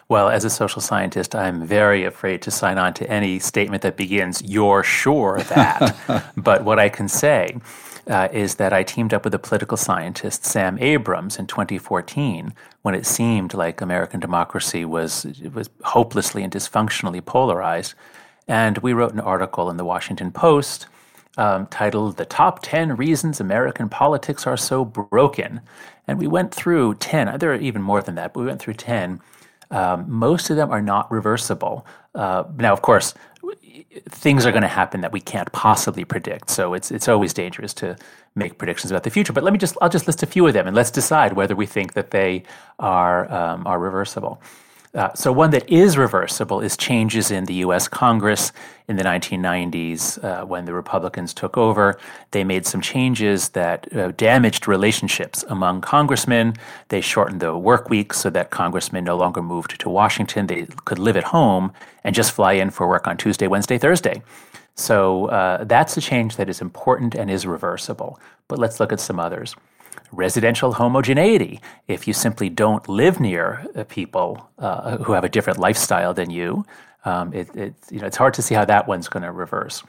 Well, 0.10 0.30
as 0.30 0.46
a 0.46 0.50
social 0.50 0.82
scientist, 0.82 1.36
I'm 1.36 1.66
very 1.66 2.04
afraid 2.04 2.42
to 2.44 2.52
sign 2.52 2.78
on 2.78 2.94
to 2.96 3.10
any 3.10 3.40
statement 3.40 3.82
that 3.84 3.98
begins, 3.98 4.42
you're 4.42 4.84
sure 4.84 5.40
that. 5.50 6.34
but 6.38 6.64
what 6.64 6.80
I 6.80 6.90
can 6.90 7.08
say 7.08 7.58
uh, 8.08 8.30
is 8.32 8.56
that 8.56 8.74
I 8.74 8.84
teamed 8.84 9.14
up 9.14 9.24
with 9.24 9.34
a 9.34 9.40
political 9.40 9.78
scientist, 9.78 10.46
Sam 10.46 10.78
Abrams, 10.80 11.38
in 11.38 11.48
2014 11.48 12.54
when 12.82 12.96
it 12.96 13.06
seemed 13.06 13.54
like 13.54 13.82
American 13.82 14.20
democracy 14.20 14.86
was, 14.86 15.26
was 15.54 15.70
hopelessly 15.84 16.44
and 16.44 16.54
dysfunctionally 16.54 17.24
polarized. 17.24 17.94
And 18.48 18.78
we 18.78 18.94
wrote 18.94 19.14
an 19.14 19.20
article 19.20 19.70
in 19.70 19.78
the 19.78 19.84
Washington 19.84 20.32
Post 20.32 20.88
um, 21.38 21.68
titled 21.68 22.18
The 22.18 22.26
Top 22.26 22.62
10 22.62 22.96
Reasons 22.96 23.40
American 23.40 23.90
Politics 23.90 24.48
Are 24.48 24.58
So 24.58 24.86
Broken. 24.86 25.62
And 26.08 26.18
we 26.18 26.28
went 26.28 26.54
through 26.54 26.96
10, 26.96 27.40
there 27.40 27.52
are 27.52 27.56
even 27.56 27.82
more 27.82 28.02
than 28.02 28.16
that, 28.16 28.34
but 28.34 28.40
we 28.40 28.46
went 28.46 28.62
through 28.62 28.76
10 28.76 29.20
um, 29.72 30.06
most 30.08 30.50
of 30.50 30.56
them 30.56 30.72
are 30.72 30.82
not 30.82 31.12
reversible. 31.12 31.86
Uh, 32.16 32.44
now, 32.58 32.74
of 32.74 32.82
course, 32.82 33.14
things 34.10 34.46
are 34.46 34.52
going 34.52 34.62
to 34.62 34.68
happen 34.68 35.02
that 35.02 35.12
we 35.12 35.20
can't 35.20 35.52
possibly 35.52 36.06
predict. 36.06 36.50
So 36.50 36.74
it's 36.74 36.92
it's 36.92 37.08
always 37.08 37.34
dangerous 37.34 37.74
to 37.76 37.96
make 38.36 38.58
predictions 38.58 38.92
about 38.92 39.04
the 39.04 39.10
future. 39.10 39.34
But 39.34 39.44
let 39.44 39.54
me 39.54 39.60
just 39.60 39.78
I'll 39.82 39.90
just 39.90 40.08
list 40.08 40.24
a 40.24 40.28
few 40.28 40.48
of 40.48 40.54
them 40.54 40.68
and 40.68 40.76
let's 40.76 40.92
decide 40.92 41.34
whether 41.34 41.56
we 41.56 41.66
think 41.66 41.94
that 41.94 42.12
they 42.12 42.44
are 42.80 43.32
um, 43.32 43.68
are 43.68 43.80
reversible. 43.80 44.42
Uh, 44.98 45.14
so, 45.14 45.32
one 45.32 45.52
that 45.52 45.70
is 45.70 45.96
reversible 45.96 46.60
is 46.60 46.76
changes 46.76 47.30
in 47.30 47.46
the 47.46 47.54
US 47.66 47.88
Congress 47.88 48.52
in 48.88 48.96
the 48.96 49.04
1990s 49.04 50.24
uh, 50.24 50.44
when 50.44 50.66
the 50.66 50.74
Republicans 50.74 51.36
took 51.36 51.56
over. 51.56 52.00
They 52.32 52.44
made 52.44 52.66
some 52.66 52.82
changes 52.82 53.50
that 53.50 53.96
uh, 53.96 54.12
damaged 54.18 54.68
relationships 54.68 55.46
among 55.50 55.82
congressmen. 55.82 56.56
They 56.90 57.02
shortened 57.02 57.42
the 57.42 57.56
work 57.56 57.92
week 57.92 58.12
so 58.12 58.32
that 58.32 58.50
congressmen 58.50 59.04
no 59.04 59.16
longer 59.16 59.44
moved 59.44 59.80
to 59.80 59.88
Washington. 59.88 60.48
They 60.48 60.66
could 60.86 60.98
live 60.98 61.16
at 61.16 61.26
home 61.26 61.74
and 62.04 62.16
just 62.16 62.32
fly 62.32 62.54
in 62.54 62.72
for 62.72 62.88
work 62.88 63.06
on 63.06 63.18
Tuesday, 63.18 63.46
Wednesday, 63.46 63.78
Thursday. 63.78 64.24
So, 64.74 65.28
uh, 65.28 65.64
that's 65.66 65.96
a 65.98 66.02
change 66.02 66.38
that 66.38 66.50
is 66.50 66.60
important 66.60 67.14
and 67.14 67.30
is 67.30 67.46
reversible. 67.46 68.20
But 68.48 68.58
let's 68.58 68.80
look 68.80 68.92
at 68.92 69.00
some 69.00 69.20
others 69.20 69.56
residential 70.12 70.74
homogeneity. 70.74 71.60
If 71.88 72.08
you 72.08 72.14
simply 72.14 72.50
don't 72.50 72.88
live 72.88 73.20
near 73.20 73.66
uh, 73.76 73.84
people 73.84 74.50
uh, 74.58 74.98
who 74.98 75.14
have 75.14 75.24
a 75.24 75.30
different 75.30 75.60
lifestyle 75.60 76.14
than 76.14 76.30
you, 76.30 76.66
um, 77.06 77.34
it, 77.34 77.54
it, 77.56 77.74
you 77.90 78.00
know, 78.00 78.08
it's 78.08 78.18
hard 78.18 78.34
to 78.36 78.42
see 78.42 78.56
how 78.56 78.66
that 78.66 78.88
one's 78.88 79.08
going 79.08 79.24
to 79.24 79.32
reverse. 79.32 79.84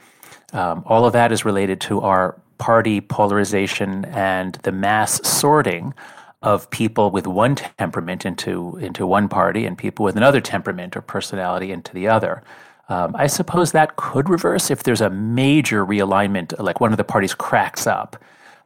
Um, 0.53 0.83
all 0.85 1.05
of 1.05 1.13
that 1.13 1.31
is 1.31 1.45
related 1.45 1.81
to 1.81 2.01
our 2.01 2.39
party 2.57 3.01
polarization 3.01 4.05
and 4.05 4.55
the 4.63 4.71
mass 4.71 5.25
sorting 5.27 5.93
of 6.41 6.69
people 6.69 7.11
with 7.11 7.27
one 7.27 7.55
temperament 7.55 8.25
into, 8.25 8.77
into 8.77 9.05
one 9.05 9.27
party 9.27 9.65
and 9.65 9.77
people 9.77 10.05
with 10.05 10.15
another 10.15 10.39
temperament 10.39 10.95
or 10.95 11.01
personality 11.01 11.71
into 11.71 11.93
the 11.93 12.07
other. 12.07 12.41
Um, 12.87 13.15
I 13.15 13.27
suppose 13.27 13.71
that 13.73 13.97
could 13.97 14.29
reverse 14.29 14.71
if 14.71 14.83
there's 14.83 15.01
a 15.01 15.09
major 15.09 15.85
realignment, 15.85 16.57
like 16.59 16.79
one 16.79 16.91
of 16.91 16.97
the 16.97 17.03
parties 17.03 17.35
cracks 17.35 17.85
up 17.85 18.15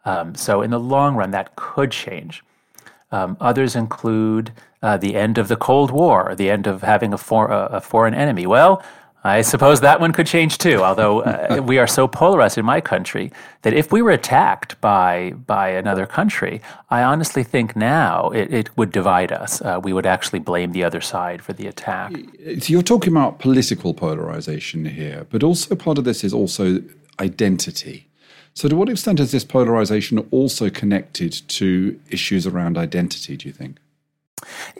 um, 0.05 0.35
so, 0.35 0.61
in 0.61 0.71
the 0.71 0.79
long 0.79 1.15
run, 1.15 1.31
that 1.31 1.55
could 1.55 1.91
change. 1.91 2.43
Um, 3.11 3.37
others 3.39 3.75
include 3.75 4.51
uh, 4.81 4.97
the 4.97 5.15
end 5.15 5.37
of 5.37 5.47
the 5.47 5.55
Cold 5.55 5.91
War, 5.91 6.33
the 6.35 6.49
end 6.49 6.67
of 6.67 6.81
having 6.81 7.13
a, 7.13 7.17
for, 7.17 7.47
a 7.51 7.79
foreign 7.79 8.13
enemy. 8.13 8.47
Well, 8.47 8.83
I 9.23 9.41
suppose 9.41 9.79
that 9.79 10.01
one 10.01 10.11
could 10.11 10.27
change 10.27 10.57
too. 10.57 10.83
Although 10.83 11.21
uh, 11.21 11.61
we 11.65 11.77
are 11.77 11.87
so 11.87 12.07
polarized 12.07 12.57
in 12.57 12.65
my 12.65 12.81
country 12.81 13.31
that 13.61 13.73
if 13.73 13.91
we 13.91 14.01
were 14.01 14.11
attacked 14.11 14.79
by 14.81 15.33
by 15.47 15.69
another 15.69 16.05
country, 16.05 16.61
I 16.89 17.03
honestly 17.03 17.43
think 17.43 17.75
now 17.75 18.29
it, 18.31 18.53
it 18.53 18.77
would 18.77 18.91
divide 18.91 19.31
us. 19.31 19.61
Uh, 19.61 19.79
we 19.81 19.93
would 19.93 20.05
actually 20.05 20.39
blame 20.39 20.73
the 20.73 20.83
other 20.83 20.99
side 20.99 21.41
for 21.41 21.53
the 21.53 21.67
attack. 21.67 22.11
So 22.11 22.73
you're 22.73 22.81
talking 22.81 23.13
about 23.13 23.39
political 23.39 23.93
polarization 23.93 24.85
here, 24.85 25.25
but 25.29 25.43
also 25.43 25.75
part 25.75 25.97
of 25.97 26.03
this 26.03 26.23
is 26.23 26.33
also 26.33 26.81
identity. 27.19 28.07
So, 28.53 28.67
to 28.69 28.75
what 28.75 28.89
extent 28.89 29.19
is 29.19 29.31
this 29.31 29.43
polarization 29.43 30.19
also 30.31 30.69
connected 30.69 31.33
to 31.49 31.99
issues 32.09 32.45
around 32.45 32.77
identity? 32.77 33.35
Do 33.35 33.47
you 33.47 33.53
think? 33.53 33.77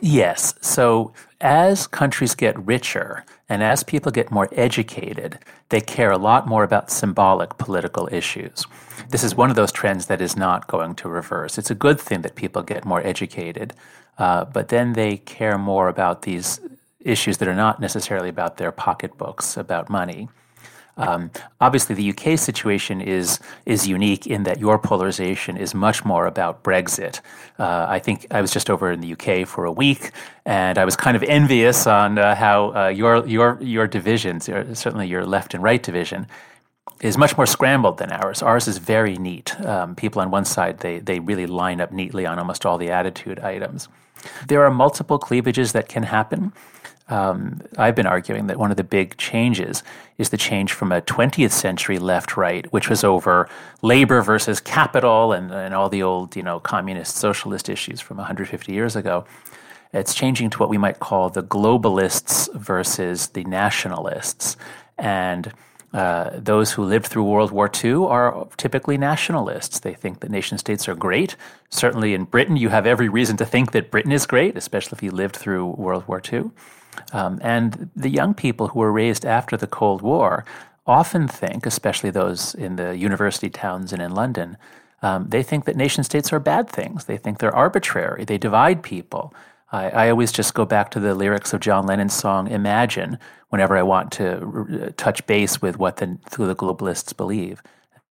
Yes. 0.00 0.54
So, 0.60 1.12
as 1.40 1.86
countries 1.86 2.34
get 2.34 2.58
richer 2.66 3.24
and 3.48 3.62
as 3.62 3.82
people 3.82 4.12
get 4.12 4.30
more 4.30 4.48
educated, 4.52 5.38
they 5.70 5.80
care 5.80 6.10
a 6.10 6.18
lot 6.18 6.46
more 6.46 6.62
about 6.62 6.90
symbolic 6.90 7.58
political 7.58 8.08
issues. 8.12 8.64
This 9.10 9.24
is 9.24 9.34
one 9.34 9.50
of 9.50 9.56
those 9.56 9.72
trends 9.72 10.06
that 10.06 10.20
is 10.20 10.36
not 10.36 10.68
going 10.68 10.94
to 10.96 11.08
reverse. 11.08 11.58
It's 11.58 11.70
a 11.70 11.74
good 11.74 12.00
thing 12.00 12.22
that 12.22 12.36
people 12.36 12.62
get 12.62 12.84
more 12.84 13.04
educated, 13.04 13.74
uh, 14.18 14.44
but 14.44 14.68
then 14.68 14.92
they 14.92 15.16
care 15.16 15.58
more 15.58 15.88
about 15.88 16.22
these 16.22 16.60
issues 17.00 17.38
that 17.38 17.48
are 17.48 17.54
not 17.54 17.80
necessarily 17.80 18.28
about 18.28 18.56
their 18.56 18.72
pocketbooks, 18.72 19.56
about 19.56 19.90
money. 19.90 20.28
Um, 20.96 21.30
obviously, 21.60 21.94
the 21.94 22.10
UK 22.10 22.38
situation 22.38 23.00
is 23.00 23.40
is 23.66 23.86
unique 23.86 24.26
in 24.26 24.44
that 24.44 24.60
your 24.60 24.78
polarization 24.78 25.56
is 25.56 25.74
much 25.74 26.04
more 26.04 26.26
about 26.26 26.62
Brexit. 26.62 27.20
Uh, 27.58 27.86
I 27.88 27.98
think 27.98 28.26
I 28.30 28.40
was 28.40 28.52
just 28.52 28.70
over 28.70 28.92
in 28.92 29.00
the 29.00 29.12
UK 29.12 29.46
for 29.46 29.64
a 29.64 29.72
week, 29.72 30.10
and 30.44 30.78
I 30.78 30.84
was 30.84 30.96
kind 30.96 31.16
of 31.16 31.22
envious 31.24 31.86
on 31.86 32.18
uh, 32.18 32.34
how 32.34 32.74
uh, 32.74 32.88
your 32.88 33.26
your 33.26 33.58
your 33.60 33.86
divisions, 33.86 34.44
certainly 34.44 35.08
your 35.08 35.26
left 35.26 35.54
and 35.54 35.62
right 35.62 35.82
division, 35.82 36.26
is 37.00 37.18
much 37.18 37.36
more 37.36 37.46
scrambled 37.46 37.98
than 37.98 38.12
ours. 38.12 38.42
Ours 38.42 38.68
is 38.68 38.78
very 38.78 39.16
neat. 39.16 39.58
Um, 39.60 39.94
people 39.96 40.22
on 40.22 40.30
one 40.30 40.44
side 40.44 40.78
they 40.78 41.00
they 41.00 41.18
really 41.18 41.46
line 41.46 41.80
up 41.80 41.92
neatly 41.92 42.24
on 42.24 42.38
almost 42.38 42.64
all 42.64 42.78
the 42.78 42.90
attitude 42.90 43.40
items. 43.40 43.88
There 44.48 44.64
are 44.64 44.70
multiple 44.70 45.18
cleavages 45.18 45.72
that 45.72 45.88
can 45.88 46.04
happen 46.04 46.52
um, 47.08 47.60
I've 47.76 47.94
been 47.94 48.06
arguing 48.06 48.46
that 48.46 48.58
one 48.58 48.70
of 48.70 48.78
the 48.78 48.84
big 48.84 49.16
changes 49.18 49.82
is 50.16 50.30
the 50.30 50.36
change 50.36 50.72
from 50.72 50.90
a 50.90 51.02
20th 51.02 51.52
century 51.52 51.98
left 51.98 52.36
right, 52.36 52.70
which 52.72 52.88
was 52.88 53.04
over 53.04 53.48
labor 53.82 54.22
versus 54.22 54.58
capital 54.58 55.32
and, 55.32 55.52
and 55.52 55.74
all 55.74 55.90
the 55.90 56.02
old 56.02 56.34
you 56.34 56.42
know 56.42 56.60
communist 56.60 57.16
socialist 57.16 57.68
issues 57.68 58.00
from 58.00 58.16
150 58.16 58.72
years 58.72 58.96
ago. 58.96 59.26
It's 59.92 60.14
changing 60.14 60.50
to 60.50 60.58
what 60.58 60.70
we 60.70 60.78
might 60.78 60.98
call 60.98 61.30
the 61.30 61.42
globalists 61.42 62.52
versus 62.54 63.28
the 63.28 63.44
nationalists. 63.44 64.56
And 64.98 65.52
uh, 65.92 66.30
those 66.34 66.72
who 66.72 66.82
lived 66.82 67.06
through 67.06 67.22
World 67.22 67.52
War 67.52 67.70
II 67.84 68.06
are 68.06 68.48
typically 68.56 68.98
nationalists. 68.98 69.78
They 69.78 69.94
think 69.94 70.18
that 70.20 70.30
nation 70.30 70.58
states 70.58 70.88
are 70.88 70.96
great. 70.96 71.36
Certainly 71.70 72.14
in 72.14 72.24
Britain, 72.24 72.56
you 72.56 72.70
have 72.70 72.86
every 72.86 73.08
reason 73.08 73.36
to 73.36 73.46
think 73.46 73.70
that 73.70 73.92
Britain 73.92 74.10
is 74.10 74.26
great, 74.26 74.56
especially 74.56 74.96
if 74.96 75.02
you 75.04 75.12
lived 75.12 75.36
through 75.36 75.66
World 75.66 76.08
War 76.08 76.20
II. 76.32 76.50
Um, 77.12 77.38
and 77.42 77.90
the 77.94 78.10
young 78.10 78.34
people 78.34 78.68
who 78.68 78.80
were 78.80 78.92
raised 78.92 79.24
after 79.24 79.56
the 79.56 79.66
Cold 79.66 80.02
War 80.02 80.44
often 80.86 81.28
think, 81.28 81.66
especially 81.66 82.10
those 82.10 82.54
in 82.54 82.76
the 82.76 82.96
university 82.96 83.50
towns 83.50 83.92
and 83.92 84.02
in 84.02 84.14
London, 84.14 84.56
um, 85.02 85.28
they 85.28 85.42
think 85.42 85.64
that 85.64 85.76
nation 85.76 86.04
states 86.04 86.32
are 86.32 86.40
bad 86.40 86.68
things. 86.68 87.04
They 87.04 87.16
think 87.16 87.38
they're 87.38 87.54
arbitrary. 87.54 88.24
They 88.24 88.38
divide 88.38 88.82
people. 88.82 89.34
I, 89.70 89.90
I, 89.90 90.10
always 90.10 90.32
just 90.32 90.54
go 90.54 90.64
back 90.64 90.90
to 90.92 91.00
the 91.00 91.14
lyrics 91.14 91.52
of 91.52 91.60
John 91.60 91.86
Lennon's 91.86 92.14
song 92.14 92.48
"Imagine" 92.48 93.18
whenever 93.48 93.76
I 93.76 93.82
want 93.82 94.12
to 94.12 94.40
r- 94.40 94.90
touch 94.96 95.26
base 95.26 95.60
with 95.60 95.78
what 95.78 95.96
the, 95.96 96.18
the 96.38 96.54
globalists 96.54 97.16
believe. 97.16 97.62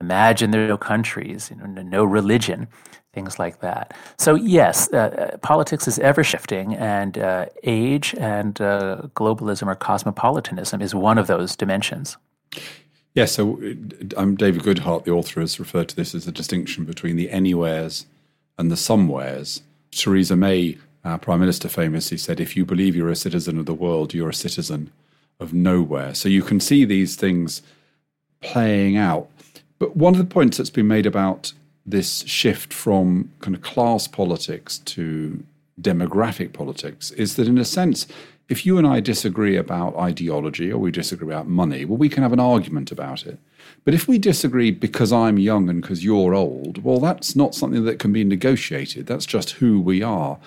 Imagine 0.02 0.52
there 0.52 0.64
are 0.64 0.68
no 0.68 0.78
countries, 0.78 1.52
you 1.52 1.58
know, 1.58 1.82
no 1.82 2.04
religion 2.04 2.68
things 3.14 3.40
like 3.40 3.60
that. 3.60 3.94
So, 4.18 4.36
yes, 4.36 4.92
uh, 4.94 4.98
uh, 5.34 5.38
politics 5.38 5.88
is 5.88 6.00
ever 6.00 6.24
shifting, 6.24 6.76
and 6.76 7.18
uh, 7.18 7.48
age 7.64 8.16
and 8.20 8.60
uh, 8.62 9.04
globalism 9.16 9.68
or 9.68 9.76
cosmopolitanism 9.76 10.82
is 10.82 10.94
one 10.94 11.18
of 11.18 11.28
those 11.28 11.56
dimensions. 11.56 12.18
Yes, 13.16 13.34
so 13.34 13.60
uh, 13.64 13.74
I'm 14.16 14.36
David 14.36 14.62
Goodhart, 14.62 15.06
the 15.06 15.12
author, 15.12 15.42
has 15.42 15.60
referred 15.60 15.90
to 15.90 15.96
this 15.96 16.14
as 16.14 16.26
the 16.26 16.32
distinction 16.32 16.86
between 16.86 17.16
the 17.16 17.30
anywheres 17.32 18.06
and 18.58 18.72
the 18.72 18.78
somewheres. 18.78 19.62
Theresa 19.92 20.36
May, 20.36 20.78
our 21.04 21.18
Prime 21.18 21.40
Minister, 21.40 21.68
famously 21.68 22.18
said, 22.18 22.40
If 22.40 22.56
you 22.56 22.66
believe 22.66 22.96
you're 22.96 23.10
a 23.10 23.16
citizen 23.16 23.58
of 23.58 23.66
the 23.66 23.74
world, 23.74 24.14
you're 24.14 24.30
a 24.30 24.34
citizen 24.34 24.92
of 25.40 25.54
nowhere. 25.54 26.14
So 26.14 26.30
you 26.30 26.44
can 26.44 26.60
see 26.60 26.86
these 26.86 27.16
things 27.16 27.64
playing 28.42 28.98
out. 28.98 29.30
But 29.80 29.96
one 29.96 30.14
of 30.14 30.20
the 30.20 30.26
points 30.26 30.58
that's 30.58 30.70
been 30.70 30.88
made 30.88 31.06
about 31.06 31.54
this 31.86 32.24
shift 32.26 32.74
from 32.74 33.32
kind 33.40 33.56
of 33.56 33.62
class 33.62 34.08
politics 34.08 34.78
to 34.80 35.44
demographic 35.82 36.54
politics 36.54 37.12
is 37.12 37.36
that, 37.36 37.48
in 37.48 37.58
a 37.58 37.66
sense, 37.66 38.06
if 38.50 38.66
you 38.66 38.78
and 38.78 38.86
I 38.86 39.00
disagree 39.00 39.56
about 39.56 39.96
ideology 39.96 40.72
or 40.72 40.80
we 40.80 40.92
disagree 40.92 41.28
about 41.28 41.48
money, 41.48 41.86
well, 41.86 41.98
we 41.98 42.10
can 42.10 42.24
have 42.24 42.34
an 42.34 42.40
argument 42.40 42.92
about 42.92 43.26
it. 43.26 43.40
But 43.86 43.94
if 43.94 44.08
we 44.08 44.18
disagree 44.18 44.72
because 44.72 45.14
I'm 45.14 45.38
young 45.38 45.70
and 45.70 45.82
because 45.82 46.04
you're 46.04 46.34
old, 46.34 46.84
well, 46.84 47.00
that's 47.00 47.36
not 47.36 47.56
something 47.56 47.86
that 47.86 48.00
can 48.00 48.12
be 48.12 48.24
negotiated. 48.24 49.06
That's 49.08 49.26
just 49.26 49.52
who 49.52 49.80
we 49.80 50.02
are. 50.02 50.38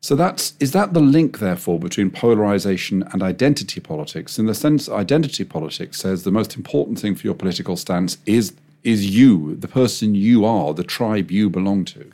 So 0.00 0.14
that's 0.14 0.52
is 0.60 0.72
that 0.72 0.92
the 0.92 1.00
link, 1.00 1.38
therefore, 1.38 1.78
between 1.78 2.10
polarization 2.10 3.04
and 3.12 3.22
identity 3.22 3.80
politics? 3.80 4.38
In 4.38 4.44
the 4.46 4.54
sense, 4.54 4.88
identity 4.88 5.44
politics 5.44 5.98
says 5.98 6.24
the 6.24 6.30
most 6.30 6.56
important 6.56 6.98
thing 6.98 7.14
for 7.14 7.26
your 7.26 7.34
political 7.34 7.76
stance 7.76 8.18
is 8.26 8.52
is 8.84 9.06
you, 9.06 9.56
the 9.56 9.68
person 9.68 10.14
you 10.14 10.44
are, 10.44 10.74
the 10.74 10.84
tribe 10.84 11.30
you 11.30 11.50
belong 11.50 11.84
to? 11.86 12.12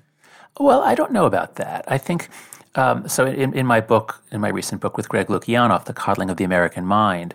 Well, 0.58 0.82
I 0.82 0.94
don't 0.94 1.12
know 1.12 1.26
about 1.26 1.56
that. 1.56 1.84
I 1.88 1.98
think 1.98 2.28
um, 2.74 3.08
so. 3.08 3.26
In, 3.26 3.52
in, 3.54 3.66
my 3.66 3.80
book, 3.80 4.22
in 4.30 4.40
my 4.40 4.48
recent 4.48 4.80
book 4.80 4.96
with 4.96 5.08
Greg 5.08 5.26
Lukianoff, 5.26 5.86
"The 5.86 5.92
Coddling 5.92 6.30
of 6.30 6.36
the 6.36 6.44
American 6.44 6.86
Mind," 6.86 7.34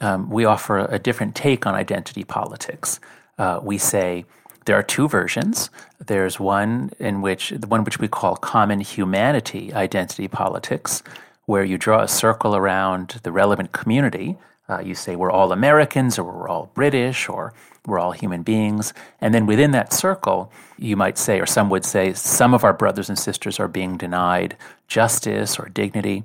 um, 0.00 0.30
we 0.30 0.44
offer 0.44 0.78
a 0.78 0.98
different 0.98 1.34
take 1.34 1.66
on 1.66 1.74
identity 1.74 2.24
politics. 2.24 2.98
Uh, 3.38 3.60
we 3.62 3.76
say 3.78 4.24
there 4.64 4.76
are 4.76 4.82
two 4.82 5.08
versions. 5.08 5.70
There's 6.06 6.38
one 6.40 6.90
in 6.98 7.20
which 7.20 7.50
the 7.50 7.66
one 7.66 7.84
which 7.84 7.98
we 7.98 8.08
call 8.08 8.36
common 8.36 8.80
humanity 8.80 9.72
identity 9.74 10.28
politics, 10.28 11.02
where 11.46 11.64
you 11.64 11.76
draw 11.76 12.02
a 12.02 12.08
circle 12.08 12.56
around 12.56 13.20
the 13.24 13.32
relevant 13.32 13.72
community. 13.72 14.36
Uh, 14.68 14.80
you 14.80 14.94
say 14.94 15.16
we're 15.16 15.30
all 15.30 15.52
Americans, 15.52 16.18
or 16.18 16.24
we're 16.24 16.48
all 16.48 16.70
British, 16.74 17.28
or 17.28 17.52
we're 17.86 17.98
all 17.98 18.12
human 18.12 18.42
beings. 18.42 18.94
And 19.20 19.34
then 19.34 19.46
within 19.46 19.72
that 19.72 19.92
circle, 19.92 20.52
you 20.78 20.96
might 20.96 21.18
say, 21.18 21.40
or 21.40 21.46
some 21.46 21.68
would 21.70 21.84
say, 21.84 22.12
some 22.12 22.54
of 22.54 22.64
our 22.64 22.72
brothers 22.72 23.08
and 23.08 23.18
sisters 23.18 23.58
are 23.58 23.68
being 23.68 23.96
denied 23.96 24.56
justice 24.86 25.58
or 25.58 25.68
dignity. 25.68 26.24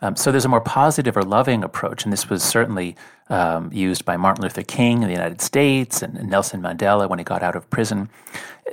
Um, 0.00 0.16
so 0.16 0.30
there's 0.30 0.44
a 0.44 0.48
more 0.48 0.60
positive 0.60 1.16
or 1.16 1.22
loving 1.22 1.64
approach, 1.64 2.04
and 2.04 2.12
this 2.12 2.28
was 2.28 2.42
certainly 2.42 2.96
um, 3.30 3.72
used 3.72 4.04
by 4.04 4.16
Martin 4.16 4.42
Luther 4.42 4.62
King 4.62 5.02
in 5.02 5.08
the 5.08 5.14
United 5.14 5.40
States 5.40 6.02
and 6.02 6.28
Nelson 6.28 6.60
Mandela 6.60 7.08
when 7.08 7.18
he 7.18 7.24
got 7.24 7.42
out 7.42 7.56
of 7.56 7.68
prison. 7.70 8.10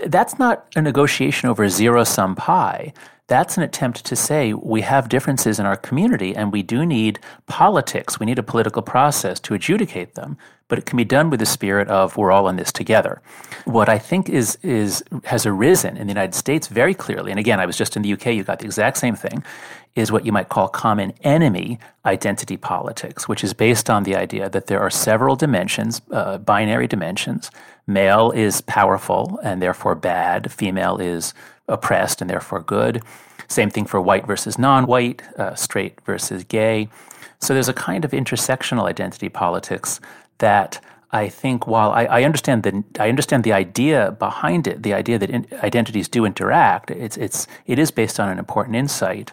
That's 0.06 0.38
not 0.40 0.66
a 0.76 0.82
negotiation 0.82 1.50
over 1.50 1.68
zero 1.70 2.04
sum 2.04 2.36
pie. 2.36 2.94
That's 3.32 3.56
an 3.56 3.64
attempt 3.64 4.04
to 4.08 4.16
say 4.18 4.52
we 4.52 4.82
have 4.82 5.08
differences 5.08 5.58
in 5.58 5.66
our 5.66 5.78
community 5.78 6.36
and 6.36 6.52
we 6.52 6.64
do 6.64 6.86
need 6.86 7.18
politics. 7.48 8.20
We 8.20 8.26
need 8.26 8.38
a 8.38 8.44
political 8.44 8.82
process 8.82 9.40
to 9.40 9.54
adjudicate 9.54 10.16
them, 10.16 10.38
but 10.68 10.78
it 10.78 10.86
can 10.86 10.98
be 10.98 11.06
done 11.06 11.30
with 11.30 11.40
the 11.40 11.46
spirit 11.46 11.88
of 11.88 12.18
we're 12.18 12.34
all 12.34 12.50
in 12.50 12.58
this 12.58 12.74
together. 12.74 13.22
What 13.64 13.88
I 13.88 14.00
think 14.00 14.28
is, 14.28 14.58
is 14.64 15.02
has 15.24 15.46
arisen 15.46 15.96
in 15.96 16.08
the 16.08 16.12
United 16.12 16.36
States 16.36 16.68
very 16.68 16.94
clearly, 16.94 17.32
and 17.32 17.40
again, 17.40 17.62
I 17.62 17.66
was 17.66 17.78
just 17.78 17.96
in 17.96 18.02
the 18.02 18.12
UK, 18.12 18.26
you 18.34 18.44
got 18.44 18.60
the 18.60 18.66
exact 18.66 18.98
same 18.98 19.16
thing, 19.16 19.46
is 19.96 20.12
what 20.12 20.26
you 20.26 20.34
might 20.34 20.50
call 20.50 20.68
common 20.68 21.14
enemy 21.24 21.80
identity 22.06 22.58
politics, 22.58 23.30
which 23.30 23.46
is 23.46 23.54
based 23.54 23.90
on 23.90 24.04
the 24.04 24.14
idea 24.14 24.50
that 24.50 24.68
there 24.68 24.82
are 24.82 24.90
several 24.90 25.38
dimensions, 25.38 26.02
uh, 26.12 26.38
binary 26.38 26.88
dimensions. 26.88 27.50
Male 27.88 28.32
is 28.32 28.60
powerful 28.60 29.40
and 29.42 29.62
therefore 29.62 29.96
bad, 29.96 30.52
female 30.52 30.98
is 30.98 31.34
oppressed 31.72 32.22
and 32.22 32.30
therefore 32.30 32.62
good. 32.62 33.02
Same 33.48 33.70
thing 33.70 33.86
for 33.86 34.00
white 34.00 34.26
versus 34.28 34.58
non 34.58 34.86
white, 34.86 35.22
uh, 35.38 35.56
straight 35.56 36.00
versus 36.06 36.44
gay. 36.44 36.90
So 37.40 37.54
there's 37.54 37.70
a 37.70 37.74
kind 37.74 38.06
of 38.06 38.12
intersectional 38.12 38.86
identity 38.86 39.30
politics 39.30 40.00
that 40.38 40.84
I 41.12 41.28
think 41.28 41.68
while 41.68 41.92
I, 41.92 42.06
I, 42.06 42.24
understand 42.24 42.64
the 42.64 42.84
I 43.00 43.10
understand 43.10 43.44
the 43.44 43.52
idea 43.52 44.12
behind 44.12 44.68
it, 44.68 44.84
the 44.84 44.94
idea 44.94 45.20
that 45.20 45.30
in, 45.30 45.46
identities 45.62 46.08
do 46.08 46.24
interact, 46.24 46.92
it's 46.92 47.18
it's 47.18 47.48
it 47.66 47.78
is 47.80 47.92
based 47.92 48.20
on 48.20 48.30
an 48.30 48.40
important 48.40 48.76
insight. 48.76 49.32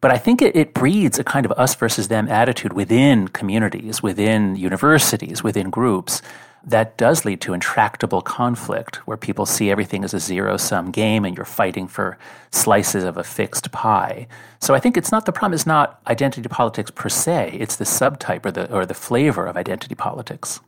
But 0.00 0.10
I 0.10 0.18
think 0.18 0.42
it, 0.42 0.54
it 0.54 0.74
breeds 0.74 1.18
a 1.18 1.24
kind 1.24 1.44
of 1.46 1.52
us 1.52 1.74
versus 1.74 2.08
them 2.08 2.28
attitude 2.28 2.72
within 2.72 3.28
communities, 3.28 4.02
within 4.02 4.54
universities, 4.54 5.42
within 5.42 5.70
groups 5.70 6.22
that 6.68 6.98
does 6.98 7.24
lead 7.24 7.40
to 7.40 7.54
intractable 7.54 8.20
conflict 8.20 8.96
where 9.06 9.16
people 9.16 9.46
see 9.46 9.70
everything 9.70 10.04
as 10.04 10.12
a 10.12 10.20
zero 10.20 10.58
sum 10.58 10.90
game 10.90 11.24
and 11.24 11.34
you're 11.34 11.46
fighting 11.46 11.88
for 11.88 12.18
slices 12.50 13.04
of 13.04 13.16
a 13.16 13.24
fixed 13.24 13.72
pie. 13.72 14.26
So 14.60 14.74
I 14.74 14.80
think 14.80 14.96
it's 14.96 15.10
not 15.10 15.24
the 15.24 15.32
problem 15.32 15.54
is 15.54 15.66
not 15.66 16.00
identity 16.06 16.46
politics 16.48 16.90
per 16.90 17.08
se, 17.08 17.56
it's 17.58 17.76
the 17.76 17.84
subtype 17.84 18.44
or 18.44 18.50
the 18.50 18.70
or 18.72 18.84
the 18.84 18.94
flavor 18.94 19.46
of 19.46 19.56
identity 19.56 19.94
politics. 19.94 20.60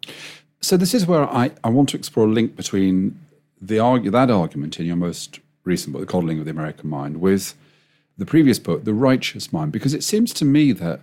So 0.63 0.77
this 0.77 0.95
is 0.95 1.07
where 1.07 1.29
I, 1.29 1.51
I 1.65 1.69
want 1.69 1.91
to 1.91 1.97
explore 1.97 2.27
a 2.27 2.31
link 2.31 2.57
between 2.57 3.19
the 3.61 3.79
argue 3.79 4.11
that 4.11 4.31
argument 4.31 4.81
in 4.81 4.87
your 4.87 4.97
most 4.97 5.41
recent 5.65 5.93
book, 5.93 6.01
The 6.01 6.07
Coddling 6.07 6.39
of 6.39 6.47
the 6.47 6.51
American 6.51 6.89
Mind, 6.89 7.21
with 7.21 7.55
the 8.17 8.27
previous 8.27 8.59
book, 8.59 8.85
The 8.85 8.95
Righteous 8.95 9.53
Mind, 9.53 9.71
because 9.73 9.93
it 9.93 10.03
seems 10.03 10.33
to 10.35 10.45
me 10.45 10.73
that 10.73 11.01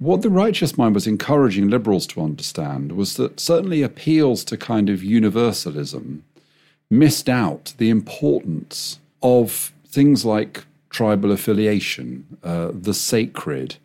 what 0.00 0.22
the 0.22 0.30
righteous 0.30 0.78
mind 0.78 0.94
was 0.94 1.06
encouraging 1.06 1.68
liberals 1.68 2.06
to 2.06 2.22
understand 2.22 2.92
was 2.92 3.16
that 3.16 3.38
certainly 3.38 3.82
appeals 3.82 4.42
to 4.44 4.56
kind 4.56 4.88
of 4.88 5.04
universalism 5.04 6.24
missed 6.90 7.28
out 7.28 7.74
the 7.76 7.90
importance 7.90 8.98
of 9.22 9.72
things 9.86 10.24
like 10.24 10.64
tribal 10.88 11.30
affiliation, 11.30 12.24
uh, 12.42 12.70
the 12.72 12.94
sacred, 12.94 13.76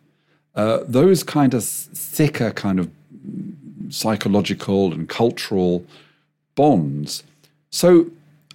uh, 0.54 0.80
those 0.88 1.22
kind 1.22 1.52
of 1.52 1.62
thicker 1.62 2.50
kind 2.50 2.80
of 2.80 2.90
psychological 3.90 4.94
and 4.94 5.10
cultural 5.10 5.84
bonds. 6.54 7.22
So 7.68 8.10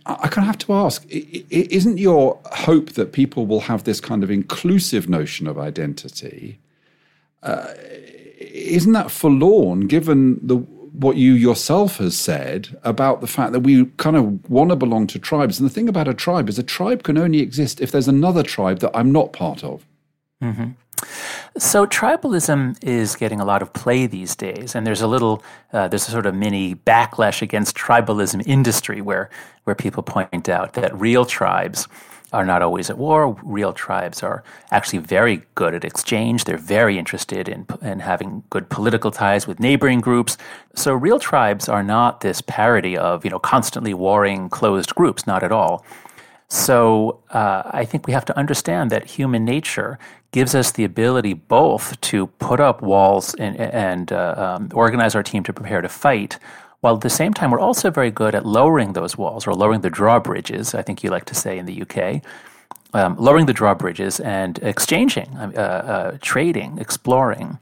I 0.08 0.28
kind 0.30 0.46
of 0.46 0.48
have 0.48 0.58
to 0.60 0.74
ask 0.74 1.06
isn't 1.10 2.00
your 2.00 2.40
hope 2.54 2.94
that 2.94 3.14
people 3.14 3.46
will 3.46 3.62
have 3.62 3.84
this 3.84 4.02
kind 4.02 4.24
of 4.24 4.32
inclusive 4.32 5.08
notion 5.08 5.46
of 5.46 5.60
identity? 5.60 6.58
Uh, 7.44 7.74
isn't 8.40 8.94
that 8.94 9.12
forlorn 9.12 9.88
given 9.88 10.40
the 10.46 10.58
what 10.94 11.16
you 11.16 11.34
yourself 11.34 11.98
has 11.98 12.18
said 12.18 12.78
about 12.84 13.22
the 13.22 13.28
fact 13.28 13.54
that 13.54 13.62
we 13.62 13.86
kind 13.98 14.18
of 14.18 14.50
want 14.50 14.70
to 14.70 14.76
belong 14.76 15.08
to 15.08 15.20
tribes? 15.20 15.60
And 15.60 15.70
the 15.70 15.74
thing 15.74 15.90
about 15.90 16.08
a 16.08 16.14
tribe 16.14 16.50
is 16.50 16.60
a 16.60 16.64
tribe 16.64 17.04
can 17.04 17.18
only 17.18 17.40
exist 17.40 17.82
if 17.82 17.92
there's 17.92 18.08
another 18.08 18.44
tribe 18.44 18.80
that 18.80 18.92
I'm 18.96 19.12
not 19.12 19.34
part 19.34 19.64
of. 19.64 19.86
Mm-hmm. 20.42 20.72
So 21.58 21.86
tribalism 21.86 22.78
is 22.84 23.16
getting 23.16 23.40
a 23.40 23.46
lot 23.46 23.62
of 23.62 23.74
play 23.74 24.06
these 24.06 24.36
days, 24.36 24.76
and 24.76 24.86
there's 24.86 25.02
a 25.02 25.08
little, 25.08 25.44
uh, 25.74 25.88
there's 25.88 26.08
a 26.08 26.12
sort 26.12 26.26
of 26.26 26.36
mini 26.36 26.76
backlash 26.76 27.42
against 27.42 27.76
tribalism 27.76 28.46
industry 28.46 29.02
where 29.02 29.30
where 29.64 29.76
people 29.76 30.04
point 30.04 30.50
out 30.50 30.74
that 30.74 30.94
real 31.00 31.26
tribes 31.26 31.88
are 32.34 32.46
not 32.46 32.62
always 32.62 32.90
at 32.90 32.98
war. 32.98 33.38
Real 33.44 33.74
tribes 33.74 34.24
are 34.24 34.44
actually 34.72 35.00
very 35.00 35.44
good 35.56 35.74
at 35.74 35.84
exchange. 35.84 36.46
They're 36.46 36.58
very 36.58 36.98
interested 36.98 37.50
in, 37.50 37.66
in 37.82 38.00
having 38.00 38.44
good 38.50 38.70
political 38.70 39.12
ties 39.12 39.48
with 39.48 39.60
neighboring 39.60 40.00
groups. 40.00 40.38
So 40.76 40.94
real 40.94 41.20
tribes 41.20 41.68
are 41.68 41.84
not 41.84 42.22
this 42.22 42.42
parody 42.42 42.98
of, 42.98 43.26
you 43.26 43.32
know, 43.32 43.40
constantly 43.40 43.94
warring 43.94 44.50
closed 44.50 44.96
groups, 44.96 45.28
not 45.28 45.44
at 45.44 45.52
all. 45.52 45.86
So 46.48 47.22
uh, 47.30 47.64
I 47.66 47.86
think 47.86 48.08
we 48.08 48.14
have 48.14 48.26
to 48.26 48.38
understand 48.38 48.92
that 48.92 49.06
human 49.06 49.46
nature 49.46 49.98
gives 50.32 50.54
us 50.54 50.72
the 50.72 50.84
ability 50.84 51.34
both 51.34 52.00
to 52.02 52.28
put 52.28 52.60
up 52.60 52.82
walls 52.82 53.34
and, 53.36 53.56
and 53.58 54.12
uh, 54.12 54.58
um, 54.60 54.70
organize 54.74 55.16
our 55.16 55.24
team 55.24 55.44
to 55.44 55.54
prepare 55.54 55.82
to 55.82 55.90
fight, 55.90 56.40
while 56.82 56.96
at 56.96 57.02
the 57.02 57.10
same 57.10 57.34
time, 57.34 57.52
we're 57.52 57.60
also 57.60 57.92
very 57.92 58.12
good 58.12 58.36
at 58.36 58.46
lowering 58.46 58.94
those 58.94 59.18
walls 59.18 59.48
or 59.48 59.54
lowering 59.54 59.82
the 59.82 59.90
drawbridges, 59.90 60.74
I 60.74 60.82
think 60.82 61.04
you 61.04 61.12
like 61.12 61.26
to 61.26 61.36
say 61.36 61.58
in 61.58 61.66
the 61.68 61.82
UK, 61.84 62.22
um, 62.94 63.16
lowering 63.18 63.46
the 63.46 63.54
drawbridges 63.54 64.20
and 64.20 64.60
exchanging, 64.64 65.30
uh, 65.38 65.60
uh, 65.60 66.18
trading, 66.22 66.80
exploring. 66.80 67.60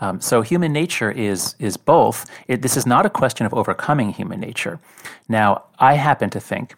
Um, 0.00 0.20
so 0.20 0.42
human 0.42 0.72
nature 0.72 1.10
is 1.10 1.56
is 1.58 1.76
both. 1.76 2.26
It, 2.46 2.62
this 2.62 2.76
is 2.76 2.86
not 2.86 3.04
a 3.04 3.10
question 3.10 3.46
of 3.46 3.54
overcoming 3.54 4.10
human 4.12 4.38
nature. 4.38 4.78
Now, 5.28 5.64
I 5.78 5.94
happen 5.94 6.30
to 6.30 6.40
think 6.40 6.74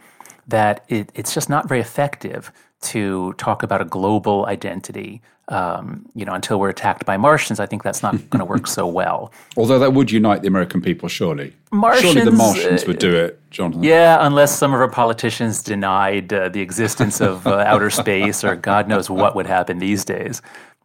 that 0.49 0.85
it, 0.89 1.11
it's 1.15 1.35
just 1.35 1.51
not 1.51 1.69
very 1.69 1.81
effective 1.81 2.51
to 2.83 3.35
talk 3.35 3.63
about 3.63 3.83
a 3.83 3.85
global 3.85 4.47
identity. 4.47 5.21
Um, 5.51 6.09
you 6.15 6.25
know, 6.25 6.33
until 6.33 6.61
we're 6.61 6.69
attacked 6.69 7.05
by 7.05 7.17
Martians, 7.17 7.59
I 7.59 7.67
think 7.67 7.83
that's 7.83 8.03
not 8.03 8.13
going 8.31 8.39
to 8.39 8.45
work 8.45 8.67
so 8.67 8.87
well. 8.87 9.33
Although 9.57 9.79
that 9.81 9.93
would 9.93 10.11
unite 10.11 10.43
the 10.43 10.49
American 10.49 10.81
people, 10.81 11.09
surely. 11.09 11.53
Martians, 11.73 12.13
surely 12.13 12.25
the 12.25 12.31
Martians 12.31 12.87
would 12.87 12.99
do 12.99 13.15
it, 13.15 13.41
Jonathan. 13.51 13.83
Yeah, 13.83 14.19
unless 14.21 14.57
some 14.57 14.73
of 14.73 14.81
our 14.81 14.89
politicians 14.89 15.63
denied 15.63 16.33
uh, 16.33 16.49
the 16.49 16.61
existence 16.61 17.21
of 17.21 17.47
uh, 17.47 17.59
outer 17.67 17.91
space, 17.91 18.45
or 18.45 18.57
God 18.57 18.89
knows 18.89 19.11
what 19.11 19.35
would 19.35 19.47
happen 19.47 19.79
these 19.79 20.05
days. 20.05 20.41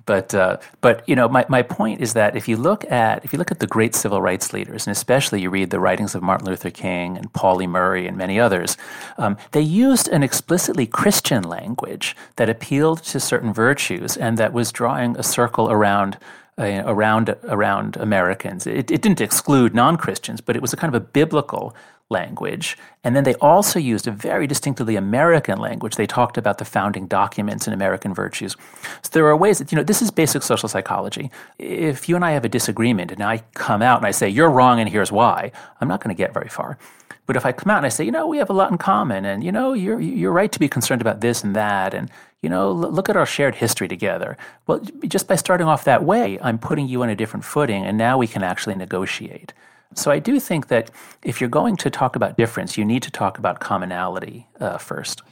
But 0.05 0.33
uh, 0.35 0.57
but 0.81 1.07
you 1.07 1.15
know 1.15 1.27
my, 1.27 1.45
my 1.49 1.61
point 1.61 2.01
is 2.01 2.13
that 2.13 2.35
if 2.35 2.47
you 2.47 2.57
look 2.57 2.89
at 2.91 3.23
if 3.25 3.33
you 3.33 3.39
look 3.39 3.51
at 3.51 3.59
the 3.59 3.67
great 3.67 3.95
civil 3.95 4.21
rights 4.21 4.53
leaders 4.53 4.85
and 4.85 4.91
especially 4.91 5.41
you 5.41 5.49
read 5.49 5.69
the 5.69 5.79
writings 5.79 6.15
of 6.15 6.21
Martin 6.21 6.47
Luther 6.47 6.69
King 6.69 7.17
and 7.17 7.31
Pauli 7.33 7.67
Murray 7.67 8.07
and 8.07 8.17
many 8.17 8.39
others, 8.39 8.77
um, 9.17 9.37
they 9.51 9.61
used 9.61 10.07
an 10.09 10.23
explicitly 10.23 10.85
Christian 10.85 11.43
language 11.43 12.15
that 12.35 12.49
appealed 12.49 13.03
to 13.03 13.19
certain 13.19 13.53
virtues 13.53 14.15
and 14.15 14.37
that 14.37 14.53
was 14.53 14.71
drawing 14.71 15.17
a 15.17 15.23
circle 15.23 15.71
around 15.71 16.17
uh, 16.57 16.83
around 16.85 17.35
around 17.43 17.97
Americans. 17.97 18.65
It, 18.65 18.91
it 18.91 19.01
didn't 19.01 19.21
exclude 19.21 19.73
non 19.73 19.97
Christians, 19.97 20.41
but 20.41 20.55
it 20.55 20.61
was 20.61 20.73
a 20.73 20.77
kind 20.77 20.93
of 20.93 21.01
a 21.01 21.05
biblical 21.05 21.75
language. 22.09 22.77
And 23.03 23.15
then 23.15 23.23
they 23.23 23.33
also 23.35 23.79
used 23.79 24.07
a 24.07 24.11
very 24.11 24.45
distinctively 24.47 24.95
American 24.95 25.57
language. 25.59 25.95
They 25.95 26.05
talked 26.05 26.37
about 26.37 26.59
the 26.59 26.65
founding 26.65 27.07
documents 27.07 27.65
and 27.65 27.73
American 27.73 28.13
virtues. 28.13 28.55
So 29.01 29.09
there 29.11 29.25
are 29.25 29.35
ways 29.35 29.57
that, 29.57 29.71
you 29.71 29.75
know, 29.75 29.83
this 29.83 30.01
is 30.01 30.11
basic 30.11 30.43
social 30.43 30.69
psychology. 30.69 31.31
If 31.57 32.07
you 32.07 32.15
and 32.15 32.23
I 32.23 32.31
have 32.31 32.45
a 32.45 32.49
disagreement 32.49 33.11
and 33.11 33.23
I 33.23 33.39
come 33.53 33.81
out 33.81 33.97
and 33.97 34.05
I 34.05 34.11
say, 34.11 34.29
you're 34.29 34.51
wrong 34.51 34.79
and 34.79 34.87
here's 34.87 35.11
why, 35.11 35.51
I'm 35.81 35.87
not 35.87 36.03
going 36.03 36.15
to 36.15 36.17
get 36.17 36.33
very 36.33 36.49
far. 36.49 36.77
But 37.25 37.35
if 37.35 37.45
I 37.45 37.51
come 37.51 37.71
out 37.71 37.77
and 37.77 37.87
I 37.87 37.89
say, 37.89 38.03
you 38.03 38.11
know, 38.11 38.27
we 38.27 38.37
have 38.37 38.51
a 38.51 38.53
lot 38.53 38.71
in 38.71 38.77
common 38.77 39.25
and, 39.25 39.43
you 39.43 39.51
know, 39.51 39.73
you're, 39.73 39.99
you're 39.99 40.31
right 40.31 40.51
to 40.51 40.59
be 40.59 40.67
concerned 40.67 41.01
about 41.01 41.21
this 41.21 41.43
and 41.43 41.55
that 41.55 41.95
and, 41.95 42.11
you 42.45 42.49
know, 42.49 42.71
look 42.71 43.09
at 43.09 43.17
our 43.17 43.25
shared 43.25 43.55
history 43.55 43.87
together. 43.87 44.37
Well, 44.67 44.79
just 45.07 45.27
by 45.27 45.35
starting 45.35 45.65
off 45.65 45.83
that 45.85 46.03
way, 46.03 46.37
I'm 46.43 46.59
putting 46.59 46.87
you 46.87 47.01
on 47.01 47.09
a 47.09 47.15
different 47.15 47.43
footing 47.43 47.83
and 47.83 47.97
now 47.97 48.19
we 48.19 48.27
can 48.27 48.43
actually 48.43 48.75
negotiate. 48.75 49.51
So 49.95 50.11
I 50.11 50.19
do 50.19 50.39
think 50.39 50.67
that 50.67 50.91
if 51.23 51.41
you're 51.41 51.49
going 51.49 51.75
to 51.77 51.89
talk 51.89 52.15
about 52.15 52.37
difference, 52.37 52.77
you 52.77 52.85
need 52.85 53.01
to 53.01 53.09
talk 53.09 53.39
about 53.39 53.59
commonality 53.59 54.45
uh, 54.59 54.77
first. 54.77 55.23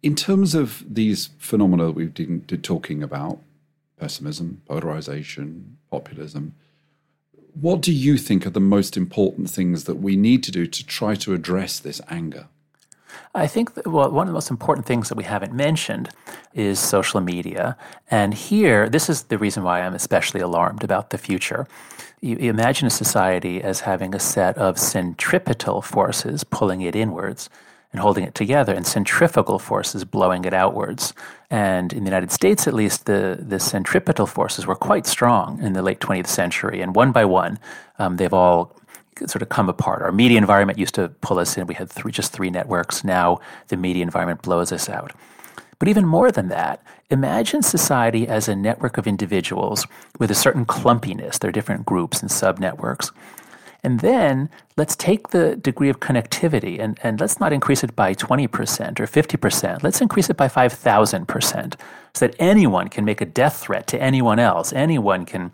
In 0.00 0.14
terms 0.14 0.54
of 0.54 0.84
these 0.88 1.30
phenomena 1.40 1.86
that 1.86 1.96
we've 1.96 2.14
been 2.14 2.42
talking 2.62 3.02
about, 3.02 3.40
pessimism, 3.96 4.62
polarization, 4.68 5.76
populism, 5.90 6.54
what 7.60 7.80
do 7.80 7.92
you 7.92 8.16
think 8.16 8.46
are 8.46 8.50
the 8.50 8.60
most 8.60 8.96
important 8.96 9.50
things 9.50 9.84
that 9.84 9.96
we 9.96 10.14
need 10.14 10.44
to 10.44 10.52
do 10.52 10.68
to 10.68 10.86
try 10.86 11.16
to 11.16 11.34
address 11.34 11.80
this 11.80 12.00
anger? 12.08 12.46
I 13.34 13.46
think 13.46 13.74
that, 13.74 13.86
well, 13.86 14.10
one 14.10 14.26
of 14.26 14.28
the 14.28 14.34
most 14.34 14.50
important 14.50 14.86
things 14.86 15.08
that 15.08 15.16
we 15.16 15.24
haven't 15.24 15.52
mentioned 15.52 16.10
is 16.54 16.78
social 16.78 17.20
media. 17.20 17.76
And 18.10 18.34
here, 18.34 18.88
this 18.88 19.08
is 19.08 19.24
the 19.24 19.38
reason 19.38 19.62
why 19.62 19.80
I'm 19.80 19.94
especially 19.94 20.40
alarmed 20.40 20.84
about 20.84 21.10
the 21.10 21.18
future 21.18 21.66
you 22.20 22.50
imagine 22.50 22.86
a 22.86 22.90
society 22.90 23.62
as 23.62 23.80
having 23.80 24.14
a 24.14 24.18
set 24.18 24.56
of 24.58 24.78
centripetal 24.78 25.82
forces 25.82 26.44
pulling 26.44 26.80
it 26.80 26.96
inwards 26.96 27.48
and 27.90 28.00
holding 28.00 28.24
it 28.24 28.34
together, 28.34 28.74
and 28.74 28.86
centrifugal 28.86 29.58
forces 29.58 30.04
blowing 30.04 30.44
it 30.44 30.52
outwards. 30.52 31.14
And 31.48 31.90
in 31.90 32.00
the 32.00 32.10
United 32.10 32.30
States, 32.30 32.68
at 32.68 32.74
least, 32.74 33.06
the, 33.06 33.38
the 33.40 33.58
centripetal 33.58 34.26
forces 34.26 34.66
were 34.66 34.74
quite 34.74 35.06
strong 35.06 35.62
in 35.62 35.72
the 35.72 35.80
late 35.80 35.98
20th 35.98 36.26
century. 36.26 36.82
And 36.82 36.94
one 36.94 37.12
by 37.12 37.24
one, 37.24 37.58
um, 37.98 38.18
they've 38.18 38.34
all 38.34 38.77
sort 39.26 39.42
of 39.42 39.48
come 39.48 39.68
apart. 39.68 40.02
Our 40.02 40.12
media 40.12 40.38
environment 40.38 40.78
used 40.78 40.94
to 40.94 41.08
pull 41.20 41.38
us 41.38 41.56
in. 41.56 41.66
We 41.66 41.74
had 41.74 41.90
three, 41.90 42.12
just 42.12 42.32
three 42.32 42.50
networks. 42.50 43.04
Now 43.04 43.40
the 43.68 43.76
media 43.76 44.02
environment 44.02 44.42
blows 44.42 44.72
us 44.72 44.88
out. 44.88 45.12
But 45.78 45.88
even 45.88 46.06
more 46.06 46.32
than 46.32 46.48
that, 46.48 46.82
imagine 47.10 47.62
society 47.62 48.26
as 48.26 48.48
a 48.48 48.56
network 48.56 48.98
of 48.98 49.06
individuals 49.06 49.86
with 50.18 50.30
a 50.30 50.34
certain 50.34 50.66
clumpiness. 50.66 51.38
There 51.38 51.48
are 51.48 51.52
different 51.52 51.86
groups 51.86 52.20
and 52.20 52.30
subnetworks. 52.30 53.12
And 53.84 54.00
then 54.00 54.50
let's 54.76 54.96
take 54.96 55.28
the 55.28 55.54
degree 55.54 55.88
of 55.88 56.00
connectivity 56.00 56.80
and, 56.80 56.98
and 57.02 57.20
let's 57.20 57.38
not 57.38 57.52
increase 57.52 57.84
it 57.84 57.94
by 57.94 58.12
20% 58.12 58.48
or 58.98 59.06
50%. 59.06 59.82
Let's 59.84 60.00
increase 60.00 60.28
it 60.28 60.36
by 60.36 60.48
5,000% 60.48 61.74
so 62.14 62.26
that 62.26 62.34
anyone 62.40 62.88
can 62.88 63.04
make 63.04 63.20
a 63.20 63.24
death 63.24 63.58
threat 63.58 63.86
to 63.88 64.02
anyone 64.02 64.40
else. 64.40 64.72
Anyone 64.72 65.24
can 65.24 65.52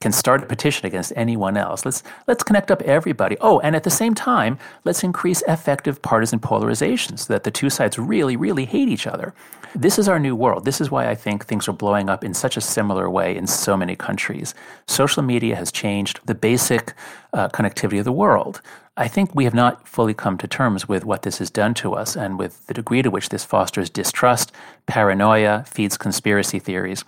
can 0.00 0.12
start 0.12 0.42
a 0.42 0.46
petition 0.46 0.86
against 0.86 1.12
anyone 1.16 1.56
else. 1.56 1.84
Let's 1.84 2.02
let's 2.26 2.44
connect 2.44 2.70
up 2.70 2.82
everybody. 2.82 3.36
Oh, 3.40 3.60
and 3.60 3.74
at 3.74 3.84
the 3.84 3.90
same 3.90 4.14
time, 4.14 4.58
let's 4.84 5.02
increase 5.02 5.42
affective 5.48 6.02
partisan 6.02 6.38
polarization 6.38 7.16
so 7.16 7.32
that 7.32 7.44
the 7.44 7.50
two 7.50 7.70
sides 7.70 7.98
really, 7.98 8.36
really 8.36 8.64
hate 8.64 8.88
each 8.88 9.06
other. 9.06 9.34
This 9.74 9.98
is 9.98 10.08
our 10.08 10.18
new 10.18 10.34
world. 10.34 10.64
This 10.64 10.80
is 10.80 10.90
why 10.90 11.08
I 11.08 11.14
think 11.14 11.44
things 11.44 11.68
are 11.68 11.72
blowing 11.72 12.08
up 12.08 12.24
in 12.24 12.32
such 12.34 12.56
a 12.56 12.62
similar 12.62 13.10
way 13.10 13.36
in 13.36 13.46
so 13.46 13.76
many 13.76 13.94
countries. 13.94 14.54
Social 14.86 15.22
media 15.22 15.56
has 15.56 15.70
changed 15.70 16.20
the 16.24 16.34
basic 16.34 16.94
uh, 17.32 17.48
connectivity 17.48 17.98
of 17.98 18.04
the 18.04 18.12
world. 18.12 18.62
I 18.96 19.08
think 19.08 19.34
we 19.34 19.44
have 19.44 19.52
not 19.52 19.86
fully 19.86 20.14
come 20.14 20.38
to 20.38 20.48
terms 20.48 20.88
with 20.88 21.04
what 21.04 21.22
this 21.22 21.36
has 21.38 21.50
done 21.50 21.74
to 21.74 21.92
us 21.92 22.16
and 22.16 22.38
with 22.38 22.66
the 22.66 22.72
degree 22.72 23.02
to 23.02 23.10
which 23.10 23.28
this 23.28 23.44
fosters 23.44 23.90
distrust, 23.90 24.52
paranoia, 24.86 25.64
feeds 25.66 25.98
conspiracy 25.98 26.58
theories. 26.58 27.04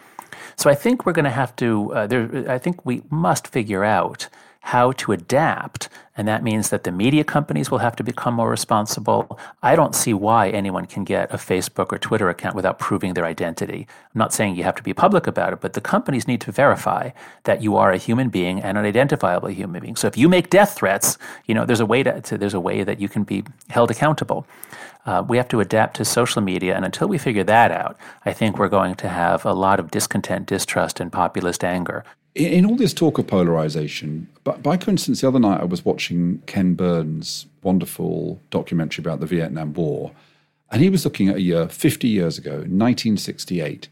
So 0.59 0.69
I 0.69 0.75
think 0.75 1.07
we're 1.07 1.13
going 1.13 1.25
to 1.25 1.31
have 1.31 1.55
to, 1.57 1.93
uh, 1.95 2.07
there, 2.09 2.51
I 2.51 2.59
think 2.59 2.85
we 2.85 3.03
must 3.11 3.47
figure 3.47 3.85
out 3.85 4.29
how 4.69 4.93
to 4.93 5.13
adapt. 5.13 5.89
And 6.15 6.29
that 6.29 6.43
means 6.43 6.69
that 6.69 6.85
the 6.85 6.93
media 6.93 7.25
companies 7.25 7.71
will 7.71 7.79
have 7.79 7.97
to 7.97 8.05
become 8.05 8.35
more 8.35 8.51
responsible. 8.51 9.39
I 9.63 9.75
don't 9.75 9.95
see 9.95 10.13
why 10.13 10.51
anyone 10.51 10.85
can 10.85 11.05
get 11.05 11.33
a 11.33 11.39
Facebook 11.39 11.91
or 11.91 11.97
Twitter 11.97 12.29
account 12.29 12.55
without 12.55 12.79
proving 12.79 13.15
their 13.15 13.25
identity. 13.25 13.87
I'm 13.89 14.19
not 14.19 14.35
saying 14.35 14.57
you 14.57 14.65
have 14.65 14.75
to 14.75 14.83
be 14.83 14.93
public 14.93 15.27
about 15.27 15.55
it, 15.55 15.63
but 15.63 15.73
the 15.73 15.81
companies 15.81 16.29
need 16.29 16.43
to 16.43 16.53
verify 16.53 17.13
that 17.45 17.63
you 17.63 17.77
are 17.77 17.93
a 17.93 17.97
human 17.97 18.29
being 18.29 18.61
and 18.61 18.77
an 18.77 18.85
identifiable 18.85 19.49
human 19.49 19.81
being. 19.81 19.97
So 19.97 20.07
if 20.07 20.19
you 20.19 20.29
make 20.29 20.51
death 20.51 20.75
threats, 20.75 21.17
you 21.47 21.55
know, 21.55 21.65
there's 21.65 21.81
a 21.81 21.87
way 21.87 22.03
to, 22.03 22.21
to 22.21 22.37
there's 22.37 22.53
a 22.53 22.61
way 22.61 22.83
that 22.83 23.01
you 23.01 23.09
can 23.09 23.25
be 23.25 23.45
held 23.71 23.91
accountable. 23.91 24.47
Uh, 25.07 25.25
we 25.27 25.39
have 25.39 25.49
to 25.49 25.61
adapt 25.61 25.97
to 25.97 26.05
social 26.05 26.43
media, 26.43 26.77
and 26.77 26.85
until 26.85 27.09
we 27.09 27.17
figure 27.17 27.45
that 27.45 27.71
out, 27.71 27.97
I 28.27 28.35
think 28.35 28.59
we're 28.59 28.69
going 28.69 28.97
to 28.97 29.09
have 29.09 29.47
a 29.47 29.55
lot 29.55 29.81
of 29.81 29.91
discontent, 29.91 30.45
distrust, 30.45 31.01
and 31.01 31.11
populist 31.11 31.65
anger 31.65 32.05
in, 32.39 32.53
in 32.53 32.67
all 32.67 32.77
this 32.77 32.95
talk 32.95 33.19
of 33.19 33.27
polarization, 33.27 34.29
but 34.45 34.63
by 34.63 34.77
coincidence, 34.77 35.21
the 35.21 35.29
other 35.29 35.41
night 35.41 35.61
I 35.61 35.65
was 35.65 35.85
watching 35.85 36.43
Ken 36.47 36.75
Burns' 36.75 37.47
wonderful 37.63 38.41
documentary 38.51 39.03
about 39.03 39.21
the 39.21 39.27
Vietnam 39.27 39.75
War, 39.75 40.13
and 40.71 40.81
he 40.81 40.89
was 40.89 41.05
looking 41.05 41.29
at 41.29 41.37
a 41.37 41.43
year 41.43 41.69
50 41.69 42.09
years 42.09 42.39
ago, 42.39 42.53
1968. 42.53 43.89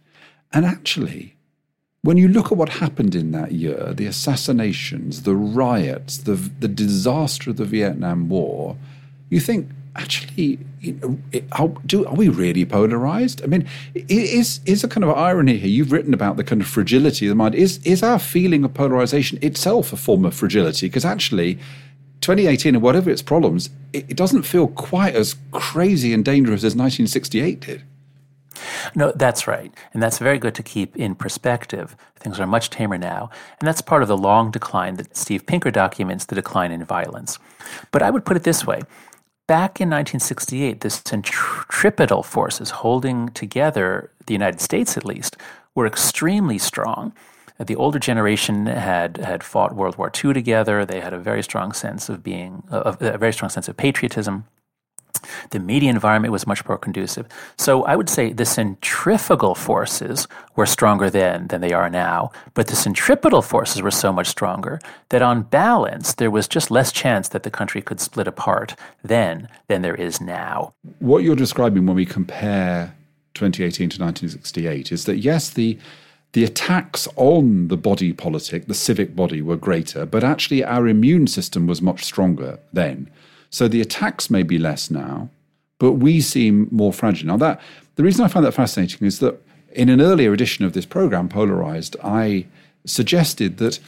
And 0.52 0.64
actually, 0.64 1.34
when 2.02 2.16
you 2.16 2.28
look 2.28 2.52
at 2.52 2.58
what 2.58 2.68
happened 2.68 3.14
in 3.14 3.32
that 3.32 3.52
year, 3.52 3.92
the 3.92 4.06
assassinations, 4.06 5.22
the 5.22 5.34
riots, 5.34 6.18
the, 6.18 6.34
the 6.34 6.68
disaster 6.68 7.50
of 7.50 7.56
the 7.56 7.64
Vietnam 7.64 8.28
War, 8.28 8.76
you 9.28 9.40
think, 9.40 9.68
actually, 9.96 10.58
you 10.80 10.92
know, 10.92 11.18
are, 11.52 11.68
do, 11.84 12.06
are 12.06 12.14
we 12.14 12.28
really 12.28 12.64
polarized? 12.64 13.42
I 13.42 13.46
mean, 13.46 13.68
is 13.94 14.60
is 14.64 14.84
a 14.84 14.88
kind 14.88 15.04
of 15.04 15.10
irony 15.10 15.58
here? 15.58 15.70
You've 15.70 15.92
written 15.92 16.14
about 16.14 16.36
the 16.36 16.44
kind 16.44 16.60
of 16.60 16.68
fragility 16.68 17.26
of 17.26 17.30
the 17.30 17.34
mind. 17.34 17.54
Is 17.54 17.78
is 17.84 18.02
our 18.02 18.18
feeling 18.18 18.64
of 18.64 18.74
polarization 18.74 19.38
itself 19.42 19.92
a 19.92 19.96
form 19.96 20.24
of 20.24 20.34
fragility? 20.34 20.86
Because 20.86 21.04
actually, 21.04 21.54
2018 22.20 22.74
and 22.74 22.82
whatever 22.82 23.10
its 23.10 23.22
problems, 23.22 23.70
it, 23.92 24.10
it 24.10 24.16
doesn't 24.16 24.42
feel 24.42 24.68
quite 24.68 25.14
as 25.14 25.36
crazy 25.52 26.12
and 26.12 26.24
dangerous 26.24 26.60
as 26.60 26.74
1968 26.76 27.60
did. 27.60 27.82
No, 28.94 29.12
that's 29.12 29.46
right. 29.46 29.72
And 29.92 30.02
that's 30.02 30.18
very 30.18 30.38
good 30.38 30.54
to 30.54 30.62
keep 30.62 30.96
in 30.96 31.14
perspective. 31.14 31.94
Things 32.18 32.40
are 32.40 32.46
much 32.46 32.70
tamer 32.70 32.96
now. 32.96 33.30
And 33.60 33.68
that's 33.68 33.82
part 33.82 34.02
of 34.02 34.08
the 34.08 34.16
long 34.16 34.50
decline 34.50 34.94
that 34.94 35.14
Steve 35.14 35.44
Pinker 35.46 35.70
documents 35.70 36.24
the 36.24 36.34
decline 36.34 36.72
in 36.72 36.82
violence. 36.84 37.38
But 37.90 38.02
I 38.02 38.10
would 38.10 38.24
put 38.24 38.36
it 38.36 38.44
this 38.44 38.66
way 38.66 38.82
Back 39.46 39.80
in 39.80 39.88
1968, 39.90 40.80
the 40.80 40.90
centripetal 40.90 42.24
forces 42.24 42.70
holding 42.70 43.28
together 43.28 44.10
the 44.26 44.34
United 44.34 44.60
States, 44.60 44.96
at 44.96 45.04
least, 45.04 45.36
were 45.74 45.86
extremely 45.86 46.58
strong. 46.58 47.12
The 47.58 47.76
older 47.76 48.00
generation 48.00 48.66
had 48.66 49.18
had 49.18 49.44
fought 49.44 49.76
World 49.76 49.96
War 49.98 50.10
II 50.12 50.34
together. 50.34 50.84
They 50.84 51.00
had 51.00 51.12
a 51.12 51.18
very 51.18 51.42
strong 51.42 51.72
sense 51.72 52.08
of 52.08 52.24
being, 52.24 52.64
a 52.70 53.16
very 53.18 53.32
strong 53.32 53.48
sense 53.48 53.68
of 53.68 53.76
patriotism. 53.76 54.46
The 55.50 55.58
media 55.58 55.90
environment 55.90 56.32
was 56.32 56.46
much 56.46 56.66
more 56.66 56.78
conducive. 56.78 57.26
So 57.56 57.84
I 57.84 57.96
would 57.96 58.08
say 58.08 58.32
the 58.32 58.44
centrifugal 58.44 59.54
forces 59.54 60.26
were 60.54 60.66
stronger 60.66 61.10
then 61.10 61.48
than 61.48 61.60
they 61.60 61.72
are 61.72 61.90
now, 61.90 62.30
but 62.54 62.68
the 62.68 62.76
centripetal 62.76 63.42
forces 63.42 63.82
were 63.82 63.90
so 63.90 64.12
much 64.12 64.28
stronger 64.28 64.80
that 65.10 65.22
on 65.22 65.42
balance, 65.42 66.14
there 66.14 66.30
was 66.30 66.48
just 66.48 66.70
less 66.70 66.92
chance 66.92 67.28
that 67.28 67.42
the 67.42 67.50
country 67.50 67.82
could 67.82 68.00
split 68.00 68.26
apart 68.26 68.74
then 69.02 69.48
than 69.68 69.82
there 69.82 69.94
is 69.94 70.20
now. 70.20 70.74
What 70.98 71.22
you're 71.22 71.36
describing 71.36 71.86
when 71.86 71.96
we 71.96 72.06
compare 72.06 72.94
2018 73.34 73.90
to 73.90 74.02
1968 74.02 74.92
is 74.92 75.04
that, 75.04 75.18
yes, 75.18 75.50
the 75.50 75.78
the 76.32 76.44
attacks 76.44 77.08
on 77.16 77.68
the 77.68 77.78
body 77.78 78.12
politic, 78.12 78.66
the 78.66 78.74
civic 78.74 79.16
body, 79.16 79.40
were 79.40 79.56
greater, 79.56 80.04
but 80.04 80.22
actually 80.22 80.62
our 80.62 80.86
immune 80.86 81.26
system 81.26 81.66
was 81.66 81.80
much 81.80 82.04
stronger 82.04 82.58
then. 82.74 83.08
So 83.50 83.68
the 83.68 83.80
attacks 83.80 84.30
may 84.30 84.42
be 84.42 84.58
less 84.58 84.90
now, 84.90 85.28
but 85.78 85.92
we 85.92 86.20
seem 86.20 86.68
more 86.70 86.92
fragile. 86.92 87.28
Now, 87.28 87.36
that 87.38 87.60
the 87.96 88.02
reason 88.02 88.24
I 88.24 88.28
find 88.28 88.44
that 88.44 88.52
fascinating 88.52 89.06
is 89.06 89.18
that 89.20 89.40
in 89.72 89.88
an 89.88 90.00
earlier 90.00 90.32
edition 90.32 90.64
of 90.64 90.72
this 90.72 90.86
program, 90.86 91.28
Polarised, 91.28 91.96
I 92.02 92.46
suggested 92.84 93.58
that 93.58 93.78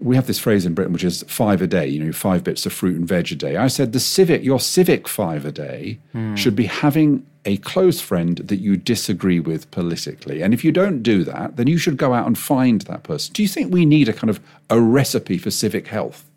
we 0.00 0.16
have 0.16 0.26
this 0.26 0.38
phrase 0.38 0.66
in 0.66 0.74
Britain, 0.74 0.92
which 0.92 1.04
is 1.04 1.24
five 1.28 1.62
a 1.62 1.66
day, 1.66 1.86
you 1.86 2.02
know, 2.02 2.12
five 2.12 2.44
bits 2.44 2.66
of 2.66 2.72
fruit 2.72 2.96
and 2.96 3.06
veg 3.06 3.32
a 3.32 3.34
day. 3.34 3.56
I 3.56 3.68
said 3.68 3.92
the 3.92 4.00
civic, 4.00 4.42
your 4.44 4.60
civic 4.60 5.08
five 5.08 5.44
a 5.44 5.52
day 5.52 5.98
mm. 6.14 6.36
should 6.36 6.56
be 6.56 6.66
having 6.66 7.26
a 7.44 7.56
close 7.58 8.00
friend 8.00 8.38
that 8.38 8.56
you 8.56 8.76
disagree 8.76 9.40
with 9.40 9.70
politically. 9.70 10.42
And 10.42 10.52
if 10.52 10.64
you 10.64 10.72
don't 10.72 11.02
do 11.02 11.24
that, 11.24 11.56
then 11.56 11.66
you 11.66 11.78
should 11.78 11.96
go 11.96 12.12
out 12.12 12.26
and 12.26 12.36
find 12.36 12.82
that 12.82 13.04
person. 13.04 13.32
Do 13.32 13.42
you 13.42 13.48
think 13.48 13.72
we 13.72 13.86
need 13.86 14.08
a 14.08 14.12
kind 14.12 14.30
of 14.30 14.40
a 14.70 14.80
recipe 14.80 15.38
for 15.38 15.50
civic 15.50 15.88
health? 15.88 16.27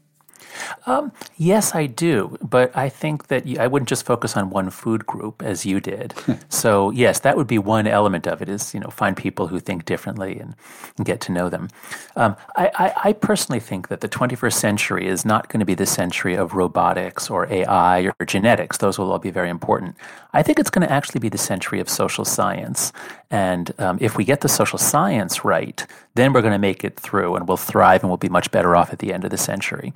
Um, 0.86 1.12
yes, 1.38 1.76
I 1.76 1.86
do, 1.86 2.38
but 2.42 2.76
I 2.76 2.90
think 2.90 3.28
that 3.28 3.46
you, 3.46 3.60
I 3.60 3.68
wouldn't 3.68 3.90
just 3.90 4.06
focus 4.06 4.36
on 4.36 4.50
one 4.50 4.70
food 4.70 5.06
group 5.06 5.42
as 5.42 5.66
you 5.66 5.80
did. 5.80 6.14
so 6.50 6.90
yes, 6.92 7.20
that 7.20 7.38
would 7.38 7.48
be 7.48 7.58
one 7.58 7.88
element 7.88 8.28
of 8.28 8.42
it. 8.42 8.50
Is 8.50 8.74
you 8.74 8.80
know 8.80 8.90
find 8.90 9.16
people 9.16 9.48
who 9.48 9.60
think 9.60 9.86
differently 9.86 10.40
and, 10.40 10.56
and 10.98 11.06
get 11.06 11.22
to 11.22 11.32
know 11.32 11.50
them. 11.50 11.70
Um, 12.16 12.36
I, 12.56 12.72
I, 12.76 12.94
I, 13.10 13.14
personally 13.14 13.60
think 13.60 13.88
that 13.88 14.02
the 14.02 14.10
21st 14.10 14.54
century 14.54 15.08
is 15.08 15.26
not 15.26 15.50
going 15.50 15.60
to 15.60 15.66
be 15.66 15.76
the 15.76 15.86
century 15.86 16.36
of 16.36 16.54
robotics 16.54 17.30
or 17.30 17.52
AI 17.52 18.02
or 18.20 18.26
genetics. 18.26 18.78
Those 18.78 18.98
will 18.98 19.12
all 19.12 19.20
be 19.20 19.32
very 19.32 19.50
important. 19.50 19.96
I 20.34 20.44
think 20.44 20.60
it's 20.60 20.70
going 20.70 20.86
to 20.88 20.92
actually 20.92 21.20
be 21.20 21.30
the 21.30 21.38
century 21.38 21.80
of 21.80 21.90
social 21.90 22.26
science. 22.26 22.92
And 23.30 23.74
um, 23.80 23.98
if 24.02 24.18
we 24.18 24.26
get 24.26 24.42
the 24.42 24.50
social 24.50 24.80
science 24.80 25.46
right, 25.46 25.86
then 26.16 26.34
we're 26.34 26.42
going 26.42 26.54
to 26.54 26.60
make 26.60 26.84
it 26.84 27.00
through 27.00 27.36
and 27.36 27.48
we'll 27.48 27.58
thrive 27.58 28.02
and 28.02 28.10
we'll 28.10 28.18
be 28.18 28.30
much 28.30 28.52
better 28.52 28.76
off 28.76 28.92
at 28.92 29.00
the 29.00 29.14
end 29.14 29.24
of 29.24 29.32
the 29.32 29.38
century. 29.38 29.94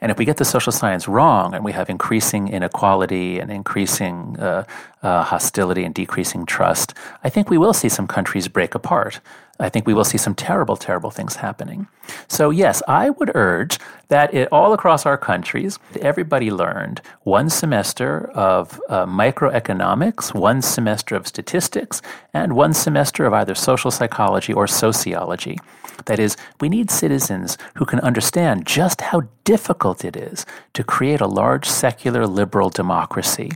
And 0.00 0.10
if 0.10 0.18
we 0.18 0.24
get 0.24 0.36
the 0.36 0.44
social 0.44 0.72
science 0.72 1.08
wrong 1.08 1.54
and 1.54 1.64
we 1.64 1.72
have 1.72 1.90
increasing 1.90 2.48
inequality 2.48 3.38
and 3.38 3.50
increasing 3.50 4.38
uh, 4.38 4.64
uh, 5.02 5.24
hostility 5.24 5.84
and 5.84 5.94
decreasing 5.94 6.46
trust, 6.46 6.94
I 7.24 7.28
think 7.30 7.50
we 7.50 7.58
will 7.58 7.74
see 7.74 7.88
some 7.88 8.06
countries 8.06 8.48
break 8.48 8.74
apart. 8.74 9.20
I 9.60 9.68
think 9.68 9.86
we 9.86 9.94
will 9.94 10.04
see 10.04 10.18
some 10.18 10.34
terrible, 10.34 10.76
terrible 10.76 11.10
things 11.10 11.36
happening. 11.36 11.88
So, 12.28 12.50
yes, 12.50 12.80
I 12.86 13.10
would 13.10 13.32
urge 13.34 13.78
that 14.06 14.32
it, 14.32 14.48
all 14.52 14.72
across 14.72 15.04
our 15.04 15.18
countries, 15.18 15.80
everybody 16.00 16.50
learned 16.52 17.00
one 17.24 17.50
semester 17.50 18.30
of 18.34 18.80
uh, 18.88 19.04
microeconomics, 19.06 20.32
one 20.32 20.62
semester 20.62 21.16
of 21.16 21.26
statistics, 21.26 22.00
and 22.32 22.52
one 22.52 22.72
semester 22.72 23.26
of 23.26 23.32
either 23.32 23.54
social 23.56 23.90
psychology 23.90 24.52
or 24.52 24.68
sociology. 24.68 25.58
That 26.06 26.18
is, 26.18 26.36
we 26.60 26.68
need 26.68 26.90
citizens 26.90 27.58
who 27.74 27.84
can 27.84 28.00
understand 28.00 28.66
just 28.66 29.00
how 29.00 29.22
difficult 29.44 30.04
it 30.04 30.16
is 30.16 30.46
to 30.74 30.84
create 30.84 31.20
a 31.20 31.26
large 31.26 31.68
secular 31.68 32.26
liberal 32.26 32.70
democracy. 32.70 33.50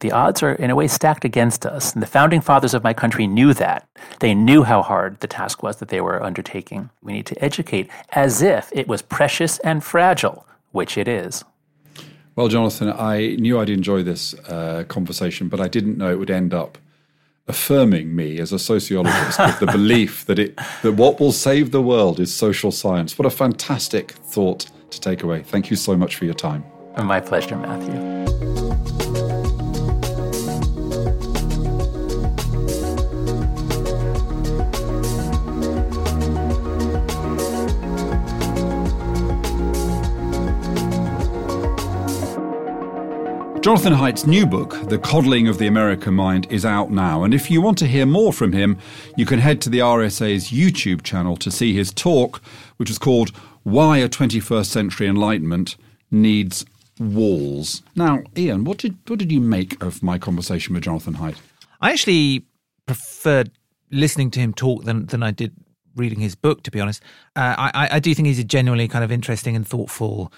The 0.00 0.12
odds 0.12 0.42
are, 0.42 0.52
in 0.52 0.70
a 0.70 0.74
way, 0.74 0.88
stacked 0.88 1.24
against 1.24 1.64
us. 1.64 1.94
And 1.94 2.02
the 2.02 2.06
founding 2.06 2.40
fathers 2.40 2.74
of 2.74 2.84
my 2.84 2.92
country 2.92 3.26
knew 3.26 3.54
that. 3.54 3.88
They 4.20 4.34
knew 4.34 4.62
how 4.64 4.82
hard 4.82 5.20
the 5.20 5.26
task 5.26 5.62
was 5.62 5.76
that 5.76 5.88
they 5.88 6.00
were 6.00 6.22
undertaking. 6.22 6.90
We 7.02 7.12
need 7.12 7.26
to 7.26 7.44
educate 7.44 7.88
as 8.10 8.42
if 8.42 8.70
it 8.72 8.88
was 8.88 9.02
precious 9.02 9.58
and 9.60 9.82
fragile, 9.82 10.46
which 10.72 10.98
it 10.98 11.08
is. 11.08 11.44
Well, 12.34 12.48
Jonathan, 12.48 12.92
I 12.92 13.36
knew 13.36 13.58
I'd 13.58 13.70
enjoy 13.70 14.02
this 14.02 14.34
uh, 14.48 14.84
conversation, 14.88 15.48
but 15.48 15.60
I 15.60 15.68
didn't 15.68 15.96
know 15.96 16.10
it 16.10 16.18
would 16.18 16.30
end 16.30 16.52
up 16.52 16.76
affirming 17.48 18.14
me 18.14 18.38
as 18.38 18.52
a 18.52 18.58
sociologist 18.58 19.38
with 19.38 19.60
the 19.60 19.66
belief 19.66 20.24
that 20.26 20.38
it 20.38 20.56
that 20.82 20.92
what 20.92 21.20
will 21.20 21.32
save 21.32 21.70
the 21.70 21.82
world 21.82 22.18
is 22.20 22.34
social 22.34 22.72
science. 22.72 23.18
What 23.18 23.26
a 23.26 23.30
fantastic 23.30 24.12
thought 24.12 24.66
to 24.90 25.00
take 25.00 25.22
away. 25.22 25.42
Thank 25.42 25.70
you 25.70 25.76
so 25.76 25.96
much 25.96 26.16
for 26.16 26.24
your 26.24 26.34
time. 26.34 26.64
My 26.96 27.20
pleasure, 27.20 27.56
Matthew. 27.56 28.55
Jonathan 43.66 43.94
Haidt's 43.94 44.28
new 44.28 44.46
book, 44.46 44.88
The 44.90 44.96
Coddling 44.96 45.48
of 45.48 45.58
the 45.58 45.66
American 45.66 46.14
Mind, 46.14 46.46
is 46.50 46.64
out 46.64 46.92
now. 46.92 47.24
And 47.24 47.34
if 47.34 47.50
you 47.50 47.60
want 47.60 47.76
to 47.78 47.88
hear 47.88 48.06
more 48.06 48.32
from 48.32 48.52
him, 48.52 48.78
you 49.16 49.26
can 49.26 49.40
head 49.40 49.60
to 49.62 49.68
the 49.68 49.80
RSA's 49.80 50.52
YouTube 50.52 51.02
channel 51.02 51.36
to 51.38 51.50
see 51.50 51.74
his 51.74 51.92
talk, 51.92 52.40
which 52.76 52.90
is 52.90 52.96
called 52.96 53.30
Why 53.64 53.98
a 53.98 54.08
21st 54.08 54.66
Century 54.66 55.08
Enlightenment 55.08 55.74
Needs 56.12 56.64
Walls. 57.00 57.82
Now, 57.96 58.22
Ian, 58.36 58.62
what 58.62 58.78
did, 58.78 58.98
what 59.08 59.18
did 59.18 59.32
you 59.32 59.40
make 59.40 59.82
of 59.82 60.00
my 60.00 60.16
conversation 60.16 60.72
with 60.72 60.84
Jonathan 60.84 61.14
Haidt? 61.14 61.38
I 61.80 61.90
actually 61.90 62.44
preferred 62.86 63.50
listening 63.90 64.30
to 64.30 64.38
him 64.38 64.54
talk 64.54 64.84
than, 64.84 65.06
than 65.06 65.24
I 65.24 65.32
did 65.32 65.52
reading 65.96 66.20
his 66.20 66.36
book, 66.36 66.62
to 66.62 66.70
be 66.70 66.78
honest. 66.78 67.02
Uh, 67.34 67.56
I, 67.58 67.88
I 67.90 67.98
do 67.98 68.14
think 68.14 68.28
he's 68.28 68.38
a 68.38 68.44
genuinely 68.44 68.86
kind 68.86 69.02
of 69.02 69.10
interesting 69.10 69.56
and 69.56 69.66
thoughtful 69.66 70.32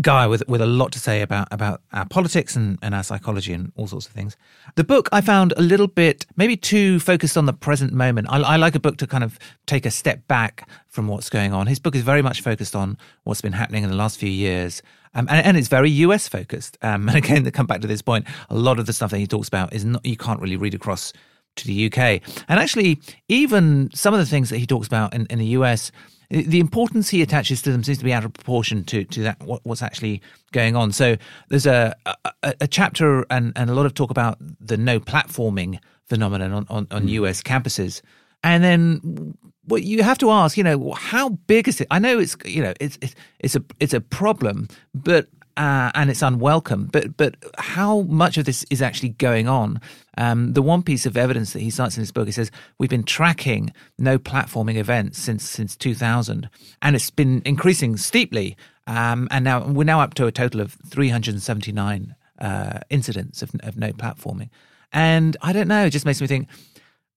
guy 0.00 0.26
with 0.26 0.42
with 0.48 0.60
a 0.60 0.66
lot 0.66 0.92
to 0.92 0.98
say 0.98 1.22
about 1.22 1.48
about 1.50 1.82
our 1.92 2.06
politics 2.06 2.56
and, 2.56 2.78
and 2.82 2.94
our 2.94 3.02
psychology 3.02 3.52
and 3.52 3.72
all 3.76 3.86
sorts 3.86 4.06
of 4.06 4.12
things. 4.12 4.36
The 4.76 4.84
book 4.84 5.08
I 5.12 5.20
found 5.20 5.52
a 5.56 5.62
little 5.62 5.86
bit 5.86 6.26
maybe 6.36 6.56
too 6.56 7.00
focused 7.00 7.36
on 7.36 7.46
the 7.46 7.52
present 7.52 7.92
moment. 7.92 8.28
I, 8.30 8.40
I 8.40 8.56
like 8.56 8.74
a 8.74 8.80
book 8.80 8.96
to 8.98 9.06
kind 9.06 9.24
of 9.24 9.38
take 9.66 9.86
a 9.86 9.90
step 9.90 10.26
back 10.28 10.68
from 10.88 11.08
what's 11.08 11.30
going 11.30 11.52
on. 11.52 11.66
His 11.66 11.78
book 11.78 11.94
is 11.94 12.02
very 12.02 12.22
much 12.22 12.40
focused 12.40 12.74
on 12.74 12.98
what's 13.24 13.40
been 13.40 13.52
happening 13.52 13.84
in 13.84 13.90
the 13.90 13.96
last 13.96 14.18
few 14.18 14.30
years. 14.30 14.82
Um, 15.12 15.26
and, 15.28 15.44
and, 15.44 15.56
it's 15.56 15.66
very 15.66 15.90
US 15.90 16.28
focused. 16.28 16.78
Um, 16.82 17.08
and 17.08 17.18
again, 17.18 17.42
to 17.44 17.50
come 17.50 17.66
back 17.66 17.80
to 17.80 17.88
this 17.88 18.00
point, 18.00 18.26
a 18.48 18.54
lot 18.54 18.78
of 18.78 18.86
the 18.86 18.92
stuff 18.92 19.10
that 19.10 19.18
he 19.18 19.26
talks 19.26 19.48
about 19.48 19.72
is 19.72 19.84
not, 19.84 20.04
you 20.06 20.16
can't 20.16 20.40
really 20.40 20.56
read 20.56 20.74
across 20.74 21.12
to 21.56 21.66
the 21.66 21.86
UK. 21.86 22.22
And 22.48 22.60
actually, 22.60 23.00
even 23.28 23.90
some 23.92 24.14
of 24.14 24.20
the 24.20 24.26
things 24.26 24.50
that 24.50 24.58
he 24.58 24.66
talks 24.66 24.86
about 24.86 25.14
in, 25.14 25.26
in 25.26 25.38
the 25.38 25.46
US, 25.46 25.90
the 26.30 26.60
importance 26.60 27.08
he 27.08 27.22
attaches 27.22 27.60
to 27.62 27.72
them 27.72 27.82
seems 27.82 27.98
to 27.98 28.04
be 28.04 28.12
out 28.12 28.24
of 28.24 28.32
proportion 28.32 28.84
to 28.84 29.04
to 29.04 29.22
that 29.22 29.42
what, 29.42 29.60
what's 29.64 29.82
actually 29.82 30.22
going 30.52 30.76
on. 30.76 30.92
So 30.92 31.16
there's 31.48 31.66
a, 31.66 31.94
a, 32.06 32.54
a 32.60 32.68
chapter 32.68 33.26
and, 33.30 33.52
and 33.56 33.68
a 33.68 33.74
lot 33.74 33.86
of 33.86 33.94
talk 33.94 34.10
about 34.10 34.38
the 34.60 34.76
no 34.76 35.00
platforming 35.00 35.78
phenomenon 36.06 36.52
on, 36.52 36.66
on, 36.70 36.86
on 36.90 37.06
mm. 37.06 37.10
US 37.10 37.42
campuses. 37.42 38.00
And 38.42 38.62
then 38.62 39.36
well, 39.66 39.80
you 39.80 40.02
have 40.02 40.18
to 40.18 40.30
ask, 40.30 40.56
you 40.56 40.64
know, 40.64 40.92
how 40.92 41.30
big 41.46 41.68
is 41.68 41.80
it? 41.80 41.88
I 41.90 41.98
know 41.98 42.18
it's 42.18 42.36
you 42.44 42.62
know 42.62 42.74
it's 42.80 42.96
it's, 43.02 43.14
it's 43.40 43.56
a 43.56 43.64
it's 43.80 43.94
a 43.94 44.00
problem, 44.00 44.68
but 44.94 45.28
uh, 45.60 45.90
and 45.94 46.08
it's 46.08 46.22
unwelcome. 46.22 46.86
But 46.86 47.18
but 47.18 47.36
how 47.58 48.00
much 48.02 48.38
of 48.38 48.46
this 48.46 48.64
is 48.70 48.80
actually 48.80 49.10
going 49.10 49.46
on? 49.46 49.78
Um, 50.16 50.54
the 50.54 50.62
one 50.62 50.82
piece 50.82 51.04
of 51.04 51.18
evidence 51.18 51.52
that 51.52 51.60
he 51.60 51.68
cites 51.68 51.98
in 51.98 52.00
his 52.00 52.10
book, 52.10 52.26
he 52.26 52.32
says 52.32 52.50
we've 52.78 52.88
been 52.88 53.04
tracking 53.04 53.72
no 53.98 54.18
platforming 54.18 54.76
events 54.76 55.18
since 55.18 55.44
since 55.44 55.76
2000, 55.76 56.48
and 56.80 56.96
it's 56.96 57.10
been 57.10 57.42
increasing 57.44 57.98
steeply. 57.98 58.56
Um, 58.86 59.28
and 59.30 59.44
now 59.44 59.66
we're 59.66 59.84
now 59.84 60.00
up 60.00 60.14
to 60.14 60.26
a 60.26 60.32
total 60.32 60.62
of 60.62 60.78
379 60.88 62.14
uh, 62.38 62.80
incidents 62.88 63.42
of, 63.42 63.50
of 63.62 63.76
no 63.76 63.92
platforming. 63.92 64.48
And 64.92 65.36
I 65.42 65.52
don't 65.52 65.68
know, 65.68 65.84
it 65.84 65.90
just 65.90 66.06
makes 66.06 66.20
me 66.20 66.26
think 66.26 66.48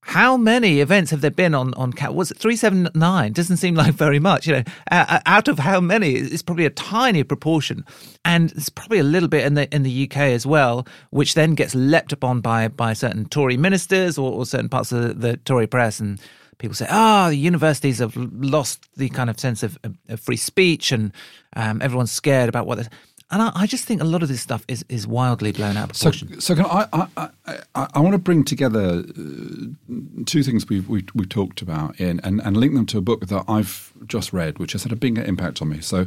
how 0.06 0.36
many 0.36 0.82
events 0.82 1.12
have 1.12 1.22
there 1.22 1.32
been 1.32 1.56
on 1.56 1.74
on? 1.76 1.94
Was 2.14 2.30
it 2.30 2.38
three 2.38 2.58
seven 2.58 2.90
nine? 2.94 3.32
Doesn't 3.32 3.58
seem 3.58 3.76
like 3.76 3.94
very 3.94 4.20
much. 4.20 4.46
You 4.46 4.56
know, 4.56 4.64
uh, 4.92 5.20
out 5.26 5.48
of 5.48 5.60
how 5.60 5.80
many? 5.80 6.14
It's 6.14 6.42
probably 6.42 6.66
a 6.66 6.70
tiny 6.70 7.24
proportion, 7.24 7.86
and 8.26 8.52
it's 8.52 8.70
probably 8.70 9.00
a 9.00 9.04
little 9.04 9.30
bit 9.30 9.46
in 9.46 9.54
the 9.54 9.74
in 9.74 9.84
the 9.84 10.04
UK 10.04 10.18
as 10.18 10.46
well, 10.46 10.86
which 11.12 11.36
then 11.36 11.56
gets 11.56 11.74
leapt 11.74 12.12
upon 12.12 12.42
by 12.42 12.68
by 12.68 12.94
certain 12.94 13.26
Tory 13.26 13.58
ministers 13.58 14.18
or, 14.18 14.32
or 14.32 14.46
certain 14.46 14.70
parts 14.70 14.92
of 14.92 15.02
the, 15.02 15.14
the, 15.14 15.38
Tory 15.38 15.68
press, 15.68 16.00
and 16.00 16.20
people 16.58 16.76
say, 16.76 16.88
"Ah, 16.90 17.28
oh, 17.28 17.30
the 17.30 17.38
universities 17.38 18.00
have 18.00 18.16
lost 18.16 18.86
the 18.98 19.10
kind 19.10 19.30
of 19.30 19.40
sense 19.40 19.64
of, 19.64 19.80
of 20.10 20.20
free 20.20 20.38
speech, 20.38 20.92
and 20.92 21.14
um, 21.56 21.82
everyone's 21.82 22.12
scared 22.12 22.50
about 22.50 22.68
what." 22.68 22.90
And 23.34 23.42
I, 23.42 23.52
I, 23.56 23.66
just 23.66 23.86
think 23.86 24.00
a 24.00 24.06
lot 24.06 24.22
of 24.22 24.30
this 24.30 24.42
stuff 24.42 24.64
is, 24.68 24.86
is 24.90 25.08
wildly 25.08 25.52
blown 25.52 25.76
out 25.76 25.90
of 25.90 25.98
proportion. 25.98 26.40
So, 26.40 26.54
so 26.54 26.64
I, 26.66 26.88
I, 26.94 27.30
I, 27.74 27.88
I, 27.96 28.00
want 28.00 28.14
to 28.14 28.20
bring 28.20 28.44
together 28.44 29.00
uh, 29.00 30.24
two 30.28 30.44
things 30.44 30.70
we've, 30.70 30.88
we, 30.88 31.04
we 31.16 31.26
talked 31.26 31.64
about 31.64 32.00
in, 32.00 32.20
and, 32.20 32.42
and 32.42 32.56
link 32.56 32.76
them 32.76 32.86
to 32.86 33.00
a 33.00 33.02
book 33.02 33.26
that 33.26 33.44
I've 33.48 33.92
just 34.06 34.34
read, 34.34 34.60
which 34.60 34.74
has 34.74 34.84
had 34.84 34.92
a 34.92 34.96
big 34.96 35.18
impact 35.18 35.64
on 35.64 35.70
me. 35.70 35.82
So 35.82 36.06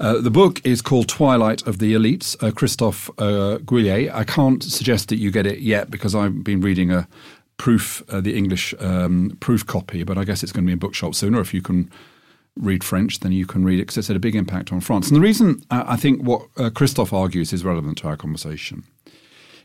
uh, 0.00 0.20
the 0.20 0.32
book 0.32 0.60
is 0.66 0.82
called 0.82 1.08
Twilight 1.08 1.64
of 1.64 1.78
the 1.78 1.94
Elites, 1.94 2.34
uh, 2.42 2.50
Christophe 2.50 3.08
uh, 3.18 3.58
Guilluy. 3.58 4.10
I 4.12 4.24
can't 4.24 4.60
suggest 4.60 5.10
that 5.10 5.16
you 5.18 5.30
get 5.30 5.46
it 5.46 5.60
yet 5.60 5.92
because 5.92 6.16
I've 6.16 6.42
been 6.42 6.60
reading 6.60 6.90
a 6.90 7.06
proof, 7.58 8.02
uh, 8.08 8.20
the 8.20 8.36
English 8.36 8.74
um, 8.80 9.36
proof 9.38 9.64
copy, 9.64 10.02
but 10.02 10.18
I 10.18 10.24
guess 10.24 10.42
it's 10.42 10.50
going 10.50 10.64
to 10.64 10.66
be 10.66 10.72
in 10.72 10.80
bookshop 10.80 11.14
sooner 11.14 11.40
if 11.40 11.54
you 11.54 11.62
can– 11.62 11.88
read 12.58 12.84
French, 12.84 13.20
then 13.20 13.32
you 13.32 13.46
can 13.46 13.64
read 13.64 13.78
it 13.78 13.82
because 13.82 13.98
it's 13.98 14.08
had 14.08 14.16
a 14.16 14.20
big 14.20 14.34
impact 14.34 14.72
on 14.72 14.80
France. 14.80 15.08
And 15.08 15.16
the 15.16 15.20
reason 15.20 15.62
uh, 15.70 15.84
I 15.86 15.96
think 15.96 16.22
what 16.22 16.42
uh, 16.56 16.70
Christophe 16.70 17.12
argues 17.12 17.52
is 17.52 17.64
relevant 17.64 17.98
to 17.98 18.08
our 18.08 18.16
conversation 18.16 18.84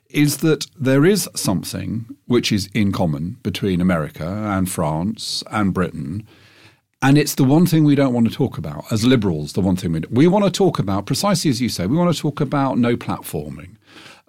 is 0.10 0.38
that 0.38 0.67
there 0.79 1.06
is 1.06 1.27
something 1.36 2.06
which 2.27 2.51
is 2.51 2.69
in 2.73 2.91
common 2.91 3.38
between 3.41 3.82
America 3.82 4.25
and 4.25 4.69
France 4.69 5.43
and 5.51 5.73
Britain. 5.73 6.25
And 7.01 7.17
it's 7.17 7.36
the 7.36 7.43
one 7.43 7.65
thing 7.65 7.84
we 7.84 7.95
don't 7.95 8.13
want 8.13 8.29
to 8.29 8.34
talk 8.34 8.58
about 8.58 8.86
as 8.91 9.03
liberals. 9.06 9.53
The 9.53 9.62
one 9.62 9.75
thing 9.75 9.91
we 9.91 10.01
we 10.10 10.27
want 10.27 10.45
to 10.45 10.51
talk 10.51 10.79
about, 10.79 11.06
precisely 11.06 11.49
as 11.49 11.62
you 11.62 11.67
say, 11.67 11.88
we 11.88 11.97
want 11.97 12.15
to 12.15 12.21
talk 12.21 12.39
about 12.39 12.77
no 12.77 12.95
platforming. 12.95 13.75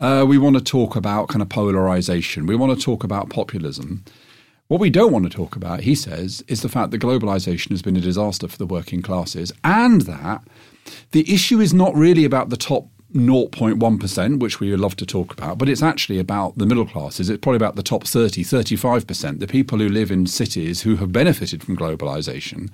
Uh, 0.00 0.24
we 0.26 0.38
want 0.38 0.56
to 0.56 0.62
talk 0.62 0.96
about 0.96 1.28
kind 1.28 1.42
of 1.42 1.48
polarization. 1.48 2.46
We 2.46 2.56
want 2.56 2.76
to 2.76 2.84
talk 2.84 3.04
about 3.04 3.30
populism. 3.30 4.04
What 4.74 4.80
we 4.80 4.90
don't 4.90 5.12
want 5.12 5.24
to 5.24 5.30
talk 5.30 5.54
about, 5.54 5.82
he 5.82 5.94
says, 5.94 6.42
is 6.48 6.62
the 6.62 6.68
fact 6.68 6.90
that 6.90 7.00
globalization 7.00 7.70
has 7.70 7.80
been 7.80 7.96
a 7.96 8.00
disaster 8.00 8.48
for 8.48 8.56
the 8.56 8.66
working 8.66 9.02
classes 9.02 9.52
and 9.62 10.00
that 10.00 10.42
the 11.12 11.32
issue 11.32 11.60
is 11.60 11.72
not 11.72 11.94
really 11.94 12.24
about 12.24 12.50
the 12.50 12.56
top 12.56 12.88
0.1%, 13.14 14.40
which 14.40 14.58
we 14.58 14.72
would 14.72 14.80
love 14.80 14.96
to 14.96 15.06
talk 15.06 15.32
about, 15.32 15.58
but 15.58 15.68
it's 15.68 15.80
actually 15.80 16.18
about 16.18 16.58
the 16.58 16.66
middle 16.66 16.86
classes. 16.86 17.30
It's 17.30 17.40
probably 17.40 17.58
about 17.58 17.76
the 17.76 17.84
top 17.84 18.02
30, 18.02 18.42
35%, 18.42 19.38
the 19.38 19.46
people 19.46 19.78
who 19.78 19.88
live 19.88 20.10
in 20.10 20.26
cities 20.26 20.82
who 20.82 20.96
have 20.96 21.12
benefited 21.12 21.62
from 21.62 21.76
globalization, 21.76 22.68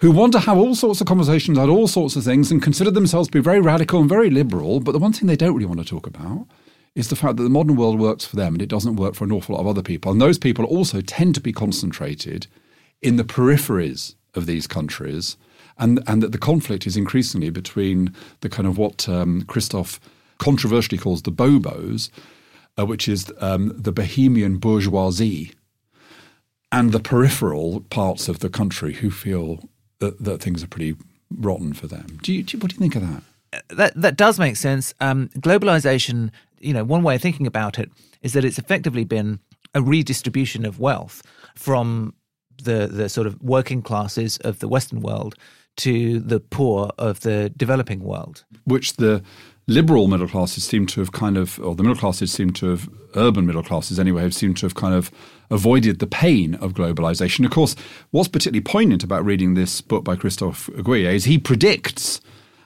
who 0.00 0.10
want 0.10 0.32
to 0.32 0.40
have 0.40 0.58
all 0.58 0.74
sorts 0.74 1.00
of 1.00 1.06
conversations 1.06 1.56
about 1.56 1.68
all 1.68 1.86
sorts 1.86 2.16
of 2.16 2.24
things 2.24 2.50
and 2.50 2.64
consider 2.64 2.90
themselves 2.90 3.28
to 3.28 3.32
be 3.32 3.40
very 3.40 3.60
radical 3.60 4.00
and 4.00 4.08
very 4.08 4.28
liberal. 4.28 4.80
But 4.80 4.90
the 4.90 4.98
one 4.98 5.12
thing 5.12 5.28
they 5.28 5.36
don't 5.36 5.54
really 5.54 5.66
want 5.66 5.78
to 5.78 5.86
talk 5.86 6.08
about 6.08 6.48
is 6.98 7.08
the 7.08 7.16
fact 7.16 7.36
that 7.36 7.44
the 7.44 7.48
modern 7.48 7.76
world 7.76 8.00
works 8.00 8.24
for 8.24 8.34
them 8.34 8.54
and 8.54 8.62
it 8.62 8.68
doesn't 8.68 8.96
work 8.96 9.14
for 9.14 9.24
an 9.24 9.30
awful 9.30 9.54
lot 9.54 9.60
of 9.60 9.68
other 9.68 9.82
people. 9.82 10.10
And 10.10 10.20
those 10.20 10.38
people 10.38 10.64
also 10.64 11.00
tend 11.00 11.36
to 11.36 11.40
be 11.40 11.52
concentrated 11.52 12.48
in 13.00 13.16
the 13.16 13.24
peripheries 13.24 14.16
of 14.34 14.46
these 14.46 14.66
countries, 14.66 15.36
and, 15.78 16.02
and 16.08 16.22
that 16.22 16.32
the 16.32 16.38
conflict 16.38 16.86
is 16.86 16.96
increasingly 16.96 17.50
between 17.50 18.12
the 18.40 18.48
kind 18.48 18.66
of 18.66 18.76
what 18.76 19.08
um, 19.08 19.42
Christophe 19.42 20.00
controversially 20.38 20.98
calls 20.98 21.22
the 21.22 21.30
Bobos, 21.30 22.10
uh, 22.76 22.84
which 22.84 23.08
is 23.08 23.32
um, 23.40 23.72
the 23.76 23.92
Bohemian 23.92 24.58
bourgeoisie, 24.58 25.52
and 26.72 26.90
the 26.90 27.00
peripheral 27.00 27.80
parts 27.82 28.28
of 28.28 28.40
the 28.40 28.50
country 28.50 28.94
who 28.94 29.10
feel 29.10 29.60
that, 30.00 30.22
that 30.22 30.42
things 30.42 30.64
are 30.64 30.68
pretty 30.68 30.96
rotten 31.30 31.72
for 31.72 31.86
them. 31.86 32.18
Do 32.22 32.32
you, 32.32 32.42
do 32.42 32.58
what 32.58 32.70
do 32.70 32.74
you 32.74 32.80
think 32.80 32.96
of 32.96 33.02
that? 33.02 33.22
That 33.68 33.94
that 33.94 34.16
does 34.16 34.38
make 34.38 34.56
sense. 34.56 34.92
Um, 35.00 35.28
globalization 35.38 36.30
you 36.60 36.72
know, 36.72 36.84
one 36.84 37.02
way 37.02 37.14
of 37.14 37.22
thinking 37.22 37.46
about 37.46 37.78
it 37.78 37.90
is 38.22 38.32
that 38.32 38.44
it's 38.44 38.58
effectively 38.58 39.04
been 39.04 39.40
a 39.74 39.82
redistribution 39.82 40.64
of 40.64 40.80
wealth 40.80 41.22
from 41.54 42.14
the 42.62 42.86
the 42.86 43.08
sort 43.08 43.26
of 43.26 43.40
working 43.42 43.82
classes 43.82 44.38
of 44.38 44.58
the 44.58 44.68
Western 44.68 45.00
world 45.00 45.34
to 45.76 46.18
the 46.18 46.40
poor 46.40 46.90
of 46.98 47.20
the 47.20 47.50
developing 47.56 48.00
world, 48.00 48.44
which 48.64 48.96
the 48.96 49.22
liberal 49.68 50.08
middle 50.08 50.26
classes 50.26 50.64
seem 50.64 50.86
to 50.86 51.00
have 51.00 51.12
kind 51.12 51.36
of, 51.36 51.60
or 51.60 51.76
the 51.76 51.82
middle 51.82 51.98
classes 51.98 52.32
seem 52.32 52.52
to 52.54 52.70
have, 52.70 52.88
urban 53.14 53.46
middle 53.46 53.62
classes 53.62 54.00
anyway, 54.00 54.22
have 54.22 54.34
seemed 54.34 54.56
to 54.56 54.66
have 54.66 54.74
kind 54.74 54.94
of 54.94 55.10
avoided 55.50 56.00
the 56.00 56.06
pain 56.06 56.54
of 56.56 56.72
globalization. 56.72 57.44
Of 57.44 57.52
course, 57.52 57.76
what's 58.10 58.28
particularly 58.28 58.62
poignant 58.62 59.04
about 59.04 59.24
reading 59.24 59.54
this 59.54 59.80
book 59.80 60.02
by 60.02 60.16
Christophe 60.16 60.68
Guilluy 60.82 61.14
is 61.14 61.24
he 61.24 61.38
predicts. 61.38 62.20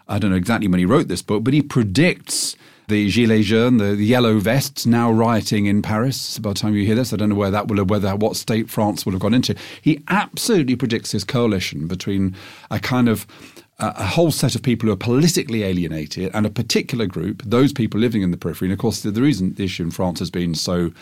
I 0.08 0.18
don't 0.18 0.30
know 0.30 0.36
exactly 0.36 0.68
when 0.68 0.78
he 0.78 0.86
wrote 0.86 1.08
this 1.08 1.22
book, 1.22 1.44
but 1.44 1.54
he 1.54 1.62
predicts 1.62 2.56
the 2.88 3.08
Gilets 3.10 3.44
jaunes, 3.44 3.80
the, 3.80 3.96
yellow 3.96 4.38
vests, 4.38 4.86
now 4.86 5.10
rioting 5.10 5.66
in 5.66 5.82
Paris. 5.82 6.38
By 6.38 6.50
the 6.50 6.58
time 6.58 6.74
you 6.74 6.84
hear 6.84 6.94
this, 6.94 7.12
I 7.12 7.16
don't 7.16 7.28
know 7.28 7.34
where 7.34 7.50
that 7.50 7.68
will 7.68 7.78
have, 7.78 7.90
whether 7.90 8.14
what 8.16 8.36
state 8.36 8.68
France 8.68 9.04
will 9.04 9.12
have 9.12 9.20
gone 9.20 9.34
into. 9.34 9.54
He 9.80 10.02
absolutely 10.08 10.76
predicts 10.76 11.12
this 11.12 11.24
coalition 11.24 11.86
between 11.86 12.36
a 12.70 12.78
kind 12.78 13.08
of 13.08 13.26
a 13.78 14.06
whole 14.06 14.30
set 14.30 14.54
of 14.54 14.62
people 14.62 14.86
who 14.86 14.92
are 14.92 14.96
politically 14.96 15.64
alienated 15.64 16.30
and 16.34 16.46
a 16.46 16.50
particular 16.50 17.06
group, 17.06 17.42
those 17.44 17.72
people 17.72 17.98
living 17.98 18.22
in 18.22 18.30
the 18.30 18.36
periphery. 18.36 18.68
And 18.68 18.72
of 18.72 18.78
course, 18.78 19.02
the 19.02 19.10
reason 19.10 19.54
the 19.54 19.64
issue 19.64 19.82
in 19.82 19.90
France 19.90 20.20
has 20.20 20.30
been 20.30 20.54
so 20.54 20.92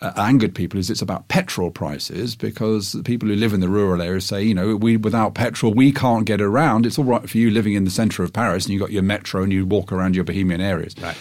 uh, 0.00 0.12
angered 0.16 0.54
people 0.54 0.78
is 0.78 0.88
it's 0.90 1.02
about 1.02 1.28
petrol 1.28 1.70
prices 1.70 2.34
because 2.34 2.92
the 2.92 3.02
people 3.02 3.28
who 3.28 3.36
live 3.36 3.52
in 3.52 3.60
the 3.60 3.68
rural 3.68 4.00
areas 4.00 4.26
say, 4.26 4.42
you 4.42 4.54
know, 4.54 4.76
we 4.76 4.96
without 4.96 5.34
petrol 5.34 5.74
we 5.74 5.92
can't 5.92 6.24
get 6.24 6.40
around. 6.40 6.86
It's 6.86 6.98
all 6.98 7.04
right 7.04 7.28
for 7.28 7.38
you 7.38 7.50
living 7.50 7.74
in 7.74 7.84
the 7.84 7.90
centre 7.90 8.22
of 8.22 8.32
Paris 8.32 8.64
and 8.64 8.72
you've 8.72 8.80
got 8.80 8.92
your 8.92 9.02
metro 9.02 9.42
and 9.42 9.52
you 9.52 9.66
walk 9.66 9.92
around 9.92 10.14
your 10.14 10.24
bohemian 10.24 10.60
areas. 10.60 10.94
Right. 11.00 11.16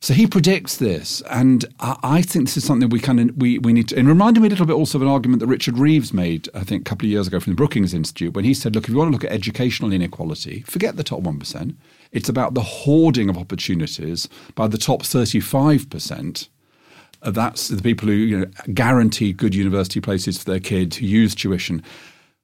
So 0.00 0.14
he 0.14 0.28
predicts 0.28 0.76
this, 0.76 1.22
and 1.28 1.64
I, 1.80 2.22
think 2.22 2.44
this 2.46 2.56
is 2.56 2.64
something 2.64 2.88
we 2.88 3.00
kind 3.00 3.18
of 3.18 3.36
we, 3.36 3.58
we 3.58 3.72
need 3.72 3.88
to. 3.88 3.98
And 3.98 4.06
reminded 4.06 4.40
me 4.40 4.46
a 4.46 4.50
little 4.50 4.64
bit 4.64 4.74
also 4.74 4.96
of 4.96 5.02
an 5.02 5.08
argument 5.08 5.40
that 5.40 5.48
Richard 5.48 5.76
Reeves 5.76 6.14
made, 6.14 6.48
I 6.54 6.60
think, 6.60 6.82
a 6.82 6.84
couple 6.84 7.06
of 7.06 7.10
years 7.10 7.26
ago 7.26 7.40
from 7.40 7.52
the 7.52 7.56
Brookings 7.56 7.92
Institute, 7.92 8.32
when 8.32 8.44
he 8.44 8.54
said, 8.54 8.76
"Look, 8.76 8.84
if 8.84 8.90
you 8.90 8.96
want 8.96 9.08
to 9.08 9.12
look 9.12 9.24
at 9.24 9.32
educational 9.32 9.92
inequality, 9.92 10.60
forget 10.60 10.96
the 10.96 11.02
top 11.02 11.22
one 11.22 11.40
percent. 11.40 11.76
It's 12.12 12.28
about 12.28 12.54
the 12.54 12.62
hoarding 12.62 13.28
of 13.28 13.36
opportunities 13.36 14.28
by 14.54 14.68
the 14.68 14.78
top 14.78 15.02
thirty-five 15.02 15.90
percent 15.90 16.48
Uh, 17.22 17.30
that's 17.30 17.68
the 17.68 17.82
people 17.82 18.08
who 18.08 18.14
you 18.14 18.38
know, 18.38 18.46
guarantee 18.72 19.32
good 19.32 19.54
university 19.54 20.00
places 20.00 20.38
for 20.38 20.44
their 20.44 20.60
kids, 20.60 20.96
who 20.96 21.06
use 21.06 21.34
tuition. 21.34 21.82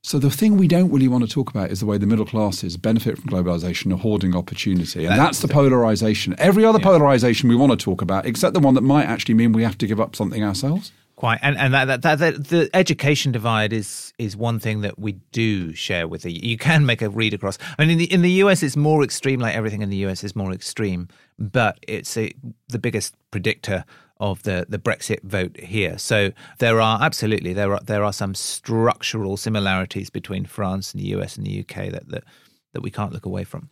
So 0.03 0.19
the 0.19 0.31
thing 0.31 0.59
we 0.59 0.69
don't 0.69 0.91
really 0.91 1.09
want 1.09 1.25
to 1.25 1.31
talk 1.31 1.49
about 1.49 1.71
is 1.71 1.81
the 1.81 1.87
way 1.87 1.97
the 1.97 2.07
middle 2.07 2.27
classes 2.27 2.77
benefit 2.77 3.17
from 3.17 3.31
globalization 3.31 3.87
and 3.87 3.99
hoarding 3.99 4.37
opportunity. 4.37 5.07
And 5.07 5.19
that's 5.19 5.41
the 5.41 5.49
polarization. 5.49 6.35
Every 6.37 6.63
other 6.63 6.79
yeah. 6.79 6.85
polarization 6.85 7.49
we 7.49 7.57
want 7.57 7.73
to 7.73 7.83
talk 7.83 8.03
about, 8.03 8.27
except 8.27 8.53
the 8.53 8.61
one 8.61 8.75
that 8.75 8.83
might 8.83 9.07
actually 9.07 9.33
mean 9.33 9.53
we 9.53 9.63
have 9.63 9.79
to 9.79 9.87
give 9.87 10.01
up 10.01 10.15
something 10.15 10.45
ourselves. 10.45 10.93
Quite, 11.17 11.39
and 11.43 11.57
and 11.57 11.73
that, 11.73 11.85
that, 11.87 12.03
that, 12.03 12.19
that, 12.19 12.49
the 12.49 12.69
education 12.75 13.31
divide 13.31 13.73
is 13.73 14.13
is 14.19 14.37
one 14.37 14.59
thing 14.59 14.81
that 14.81 14.99
we 14.99 15.13
do 15.33 15.73
share 15.73 16.09
with 16.09 16.23
the. 16.23 16.33
You 16.33 16.59
can 16.59 16.85
make 16.85 17.01
a 17.03 17.09
read 17.09 17.33
across. 17.33 17.57
I 17.79 17.83
mean, 17.83 17.93
in 17.93 17.99
the 17.99 18.13
in 18.13 18.23
the 18.23 18.33
US, 18.43 18.65
it's 18.65 18.77
more 18.77 19.03
extreme. 19.03 19.39
Like 19.39 19.55
everything 19.55 19.81
in 19.81 19.91
the 19.91 19.97
US 20.09 20.25
is 20.25 20.35
more 20.35 20.53
extreme, 20.53 21.09
but 21.39 21.79
it's 21.87 22.17
a, 22.17 22.33
the 22.69 22.81
biggest 22.81 23.15
predictor 23.31 23.85
of 24.21 24.43
the 24.45 24.67
the 24.69 24.79
Brexit 24.79 25.23
vote 25.23 25.59
here. 25.59 25.99
So 25.99 26.33
there 26.59 26.81
are 26.81 27.03
absolutely 27.03 27.53
there 27.53 27.73
are 27.73 27.81
there 27.81 28.05
are 28.05 28.13
some 28.13 28.35
structural 28.35 29.37
similarities 29.37 30.11
between 30.11 30.45
France 30.45 30.93
and 30.93 31.03
the 31.03 31.09
US 31.09 31.37
and 31.37 31.47
the 31.47 31.61
UK 31.61 31.91
that 31.91 32.09
that, 32.09 32.25
that 32.73 32.83
we 32.83 32.91
can't 32.91 33.13
look 33.13 33.27
away 33.27 33.45
from. 33.45 33.71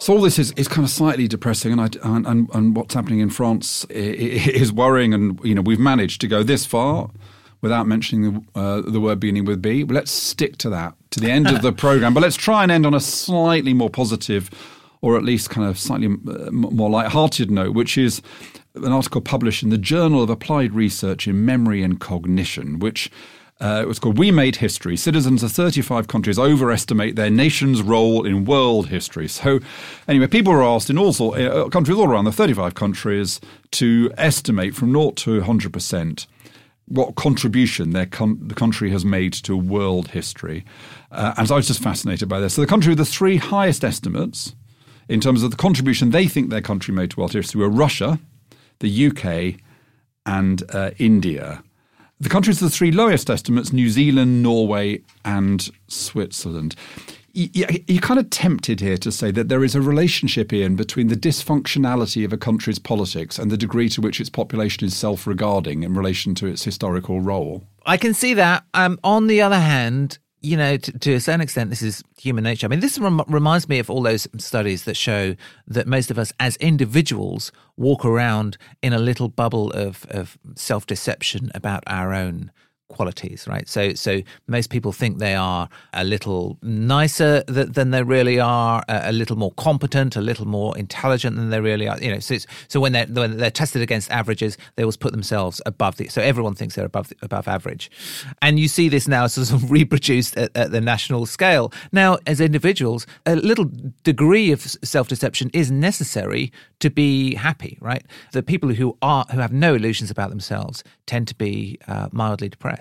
So 0.00 0.14
all 0.14 0.22
this 0.22 0.38
is, 0.38 0.52
is 0.52 0.68
kind 0.68 0.84
of 0.84 0.90
slightly 0.90 1.26
depressing, 1.26 1.72
and, 1.72 1.80
I, 1.80 1.88
and, 2.02 2.26
and, 2.26 2.48
and 2.54 2.76
what's 2.76 2.94
happening 2.94 3.18
in 3.18 3.30
France 3.30 3.84
is 3.90 4.72
worrying. 4.72 5.12
And 5.12 5.40
you 5.42 5.54
know 5.54 5.60
we've 5.60 5.80
managed 5.80 6.20
to 6.22 6.28
go 6.28 6.42
this 6.42 6.64
far 6.64 7.10
without 7.60 7.86
mentioning 7.86 8.46
the, 8.54 8.60
uh, 8.60 8.80
the 8.80 9.00
word 9.00 9.20
beginning 9.20 9.44
with 9.44 9.60
B. 9.60 9.84
Let's 9.84 10.10
stick 10.10 10.56
to 10.58 10.70
that 10.70 10.94
to 11.10 11.20
the 11.20 11.30
end 11.30 11.48
of 11.48 11.62
the 11.62 11.72
program. 11.84 12.14
But 12.14 12.22
let's 12.22 12.36
try 12.36 12.62
and 12.62 12.72
end 12.72 12.86
on 12.86 12.94
a 12.94 13.00
slightly 13.00 13.74
more 13.74 13.90
positive, 13.90 14.50
or 15.00 15.16
at 15.16 15.24
least 15.24 15.50
kind 15.50 15.68
of 15.68 15.78
slightly 15.78 16.06
uh, 16.06 16.50
more 16.50 16.90
light-hearted 16.90 17.50
note, 17.50 17.74
which 17.74 17.96
is 17.96 18.22
an 18.74 18.92
article 18.92 19.20
published 19.20 19.62
in 19.62 19.70
the 19.70 19.78
Journal 19.78 20.22
of 20.22 20.30
Applied 20.30 20.72
Research 20.74 21.26
in 21.26 21.44
Memory 21.44 21.82
and 21.82 22.00
Cognition, 22.00 22.78
which 22.78 23.10
uh, 23.60 23.80
it 23.82 23.88
was 23.88 23.98
called 23.98 24.18
We 24.18 24.30
Made 24.30 24.56
History. 24.56 24.96
Citizens 24.96 25.42
of 25.42 25.50
35 25.50 26.06
countries 26.06 26.38
overestimate 26.38 27.16
their 27.16 27.30
nation's 27.30 27.82
role 27.82 28.24
in 28.24 28.44
world 28.44 28.88
history. 28.88 29.26
So, 29.26 29.58
anyway, 30.06 30.28
people 30.28 30.52
were 30.52 30.62
asked 30.62 30.90
in 30.90 30.98
all 30.98 31.12
sorts, 31.12 31.40
uh, 31.40 31.68
countries 31.68 31.98
all 31.98 32.08
around 32.08 32.26
the 32.26 32.32
35 32.32 32.74
countries 32.74 33.40
to 33.72 34.12
estimate 34.16 34.76
from 34.76 34.92
0 34.92 35.10
to 35.12 35.40
100% 35.40 36.26
what 36.86 37.16
contribution 37.16 37.90
their 37.90 38.06
the 38.06 38.54
country 38.56 38.90
has 38.90 39.04
made 39.04 39.32
to 39.32 39.56
world 39.56 40.08
history. 40.08 40.64
Uh, 41.10 41.34
and 41.36 41.48
so 41.48 41.54
I 41.54 41.56
was 41.56 41.66
just 41.66 41.82
fascinated 41.82 42.28
by 42.28 42.38
this. 42.38 42.54
So, 42.54 42.60
the 42.60 42.66
country 42.68 42.90
with 42.90 42.98
the 42.98 43.04
three 43.04 43.38
highest 43.38 43.84
estimates 43.84 44.54
in 45.08 45.20
terms 45.20 45.42
of 45.42 45.50
the 45.50 45.56
contribution 45.56 46.10
they 46.10 46.26
think 46.26 46.50
their 46.50 46.60
country 46.60 46.94
made 46.94 47.10
to 47.10 47.20
world 47.20 47.32
history 47.32 47.60
were 47.60 47.68
Russia, 47.68 48.18
the 48.80 49.06
UK, 49.06 49.60
and 50.26 50.62
uh, 50.74 50.90
India. 50.98 51.62
The 52.20 52.28
countries 52.28 52.60
with 52.60 52.72
the 52.72 52.76
three 52.76 52.90
lowest 52.90 53.30
estimates 53.30 53.72
New 53.72 53.88
Zealand, 53.88 54.42
Norway, 54.42 55.02
and 55.24 55.70
Switzerland. 55.86 56.74
You're 57.32 58.00
kind 58.00 58.18
of 58.18 58.30
tempted 58.30 58.80
here 58.80 58.96
to 58.96 59.12
say 59.12 59.30
that 59.30 59.48
there 59.48 59.62
is 59.62 59.76
a 59.76 59.80
relationship, 59.80 60.52
Ian, 60.52 60.74
between 60.74 61.06
the 61.06 61.14
dysfunctionality 61.14 62.24
of 62.24 62.32
a 62.32 62.36
country's 62.36 62.80
politics 62.80 63.38
and 63.38 63.52
the 63.52 63.56
degree 63.56 63.88
to 63.90 64.00
which 64.00 64.20
its 64.20 64.30
population 64.30 64.84
is 64.84 64.96
self 64.96 65.26
regarding 65.26 65.84
in 65.84 65.94
relation 65.94 66.34
to 66.36 66.46
its 66.46 66.64
historical 66.64 67.20
role. 67.20 67.62
I 67.86 67.96
can 67.96 68.14
see 68.14 68.34
that. 68.34 68.64
Um, 68.74 68.98
on 69.04 69.28
the 69.28 69.40
other 69.40 69.60
hand, 69.60 70.18
you 70.40 70.56
know, 70.56 70.76
to, 70.76 70.98
to, 70.98 71.14
a 71.14 71.20
certain 71.20 71.40
extent, 71.40 71.70
this 71.70 71.82
is 71.82 72.02
human 72.16 72.44
nature. 72.44 72.66
I 72.66 72.68
mean, 72.68 72.80
this 72.80 72.98
rem- 72.98 73.22
reminds 73.26 73.68
me 73.68 73.78
of 73.78 73.90
all 73.90 74.02
those 74.02 74.28
studies 74.38 74.84
that 74.84 74.96
show 74.96 75.34
that 75.66 75.86
most 75.86 76.10
of 76.10 76.18
us 76.18 76.32
as 76.38 76.56
individuals 76.56 77.50
walk 77.76 78.04
around 78.04 78.56
in 78.82 78.92
a 78.92 78.98
little 78.98 79.28
bubble 79.28 79.70
of, 79.72 80.06
of 80.10 80.38
self 80.54 80.86
deception 80.86 81.50
about 81.54 81.82
our 81.86 82.14
own 82.14 82.52
qualities, 82.88 83.46
right? 83.46 83.68
So, 83.68 83.94
so 83.94 84.22
most 84.46 84.70
people 84.70 84.92
think 84.92 85.18
they 85.18 85.34
are 85.34 85.68
a 85.92 86.04
little 86.04 86.58
nicer 86.62 87.42
th- 87.42 87.68
than 87.68 87.90
they 87.90 88.02
really 88.02 88.40
are, 88.40 88.82
a, 88.88 89.10
a, 89.10 89.12
little 89.12 89.36
more 89.36 89.52
competent, 89.52 90.16
a 90.16 90.20
little 90.20 90.46
more 90.46 90.76
intelligent 90.76 91.36
than 91.36 91.50
they 91.50 91.60
really 91.60 91.86
are. 91.86 91.98
You 91.98 92.14
know, 92.14 92.18
so 92.18 92.36
so 92.68 92.80
when 92.80 92.92
they're 92.92 93.06
when 93.06 93.36
they're 93.36 93.50
tested 93.50 93.82
against 93.82 94.10
averages, 94.10 94.56
they 94.76 94.82
always 94.82 94.96
put 94.96 95.12
themselves 95.12 95.60
above 95.66 95.96
the. 95.96 96.08
So 96.08 96.22
everyone 96.22 96.54
thinks 96.54 96.74
they're 96.74 96.86
above 96.86 97.12
above 97.22 97.46
average, 97.46 97.90
and 98.42 98.58
you 98.58 98.68
see 98.68 98.88
this 98.88 99.06
now 99.06 99.26
sort 99.26 99.52
of 99.52 99.70
reproduced 99.78 100.36
at, 100.36 100.56
at 100.56 100.70
the 100.70 100.80
national 100.80 101.26
scale. 101.26 101.72
Now, 101.92 102.18
as 102.26 102.40
individuals, 102.40 103.06
a 103.26 103.36
little 103.36 103.70
degree 104.02 104.50
of 104.50 104.62
self 104.62 105.08
deception 105.08 105.50
is 105.52 105.70
necessary 105.70 106.52
to 106.80 106.90
be 106.90 107.34
happy, 107.34 107.76
right? 107.80 108.04
The 108.32 108.42
people 108.42 108.70
who 108.70 108.96
are 109.02 109.26
who 109.30 109.38
have 109.38 109.52
no 109.52 109.74
illusions 109.74 110.10
about 110.10 110.30
themselves 110.30 110.84
tend 111.06 111.28
to 111.28 111.34
be 111.34 111.78
uh, 111.86 112.08
mildly 112.12 112.48
depressed. 112.48 112.77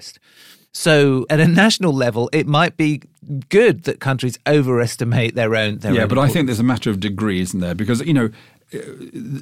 So, 0.73 1.25
at 1.29 1.39
a 1.39 1.47
national 1.47 1.91
level, 1.91 2.29
it 2.31 2.45
might 2.45 2.77
be 2.77 3.01
good 3.49 3.86
that 3.86 3.99
countries 3.99 4.38
overestimate 4.45 5.33
their 5.33 5.55
own. 5.55 5.79
Their 5.79 5.93
yeah, 5.93 6.03
own 6.03 6.07
but 6.07 6.19
I 6.19 6.27
think 6.27 6.45
there's 6.45 6.60
a 6.60 6.63
matter 6.63 6.91
of 6.91 6.99
degree, 6.99 7.41
isn't 7.41 7.60
there? 7.60 7.73
Because 7.73 8.01
you 8.01 8.13
know, 8.13 8.29
uh, 8.73 8.77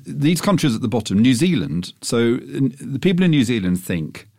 these 0.06 0.40
countries 0.40 0.76
at 0.76 0.82
the 0.82 0.88
bottom, 0.88 1.20
New 1.20 1.34
Zealand. 1.34 1.94
So, 2.02 2.38
the 2.38 3.00
people 3.02 3.26
in 3.26 3.32
New 3.32 3.44
Zealand 3.44 3.84
think 3.84 4.30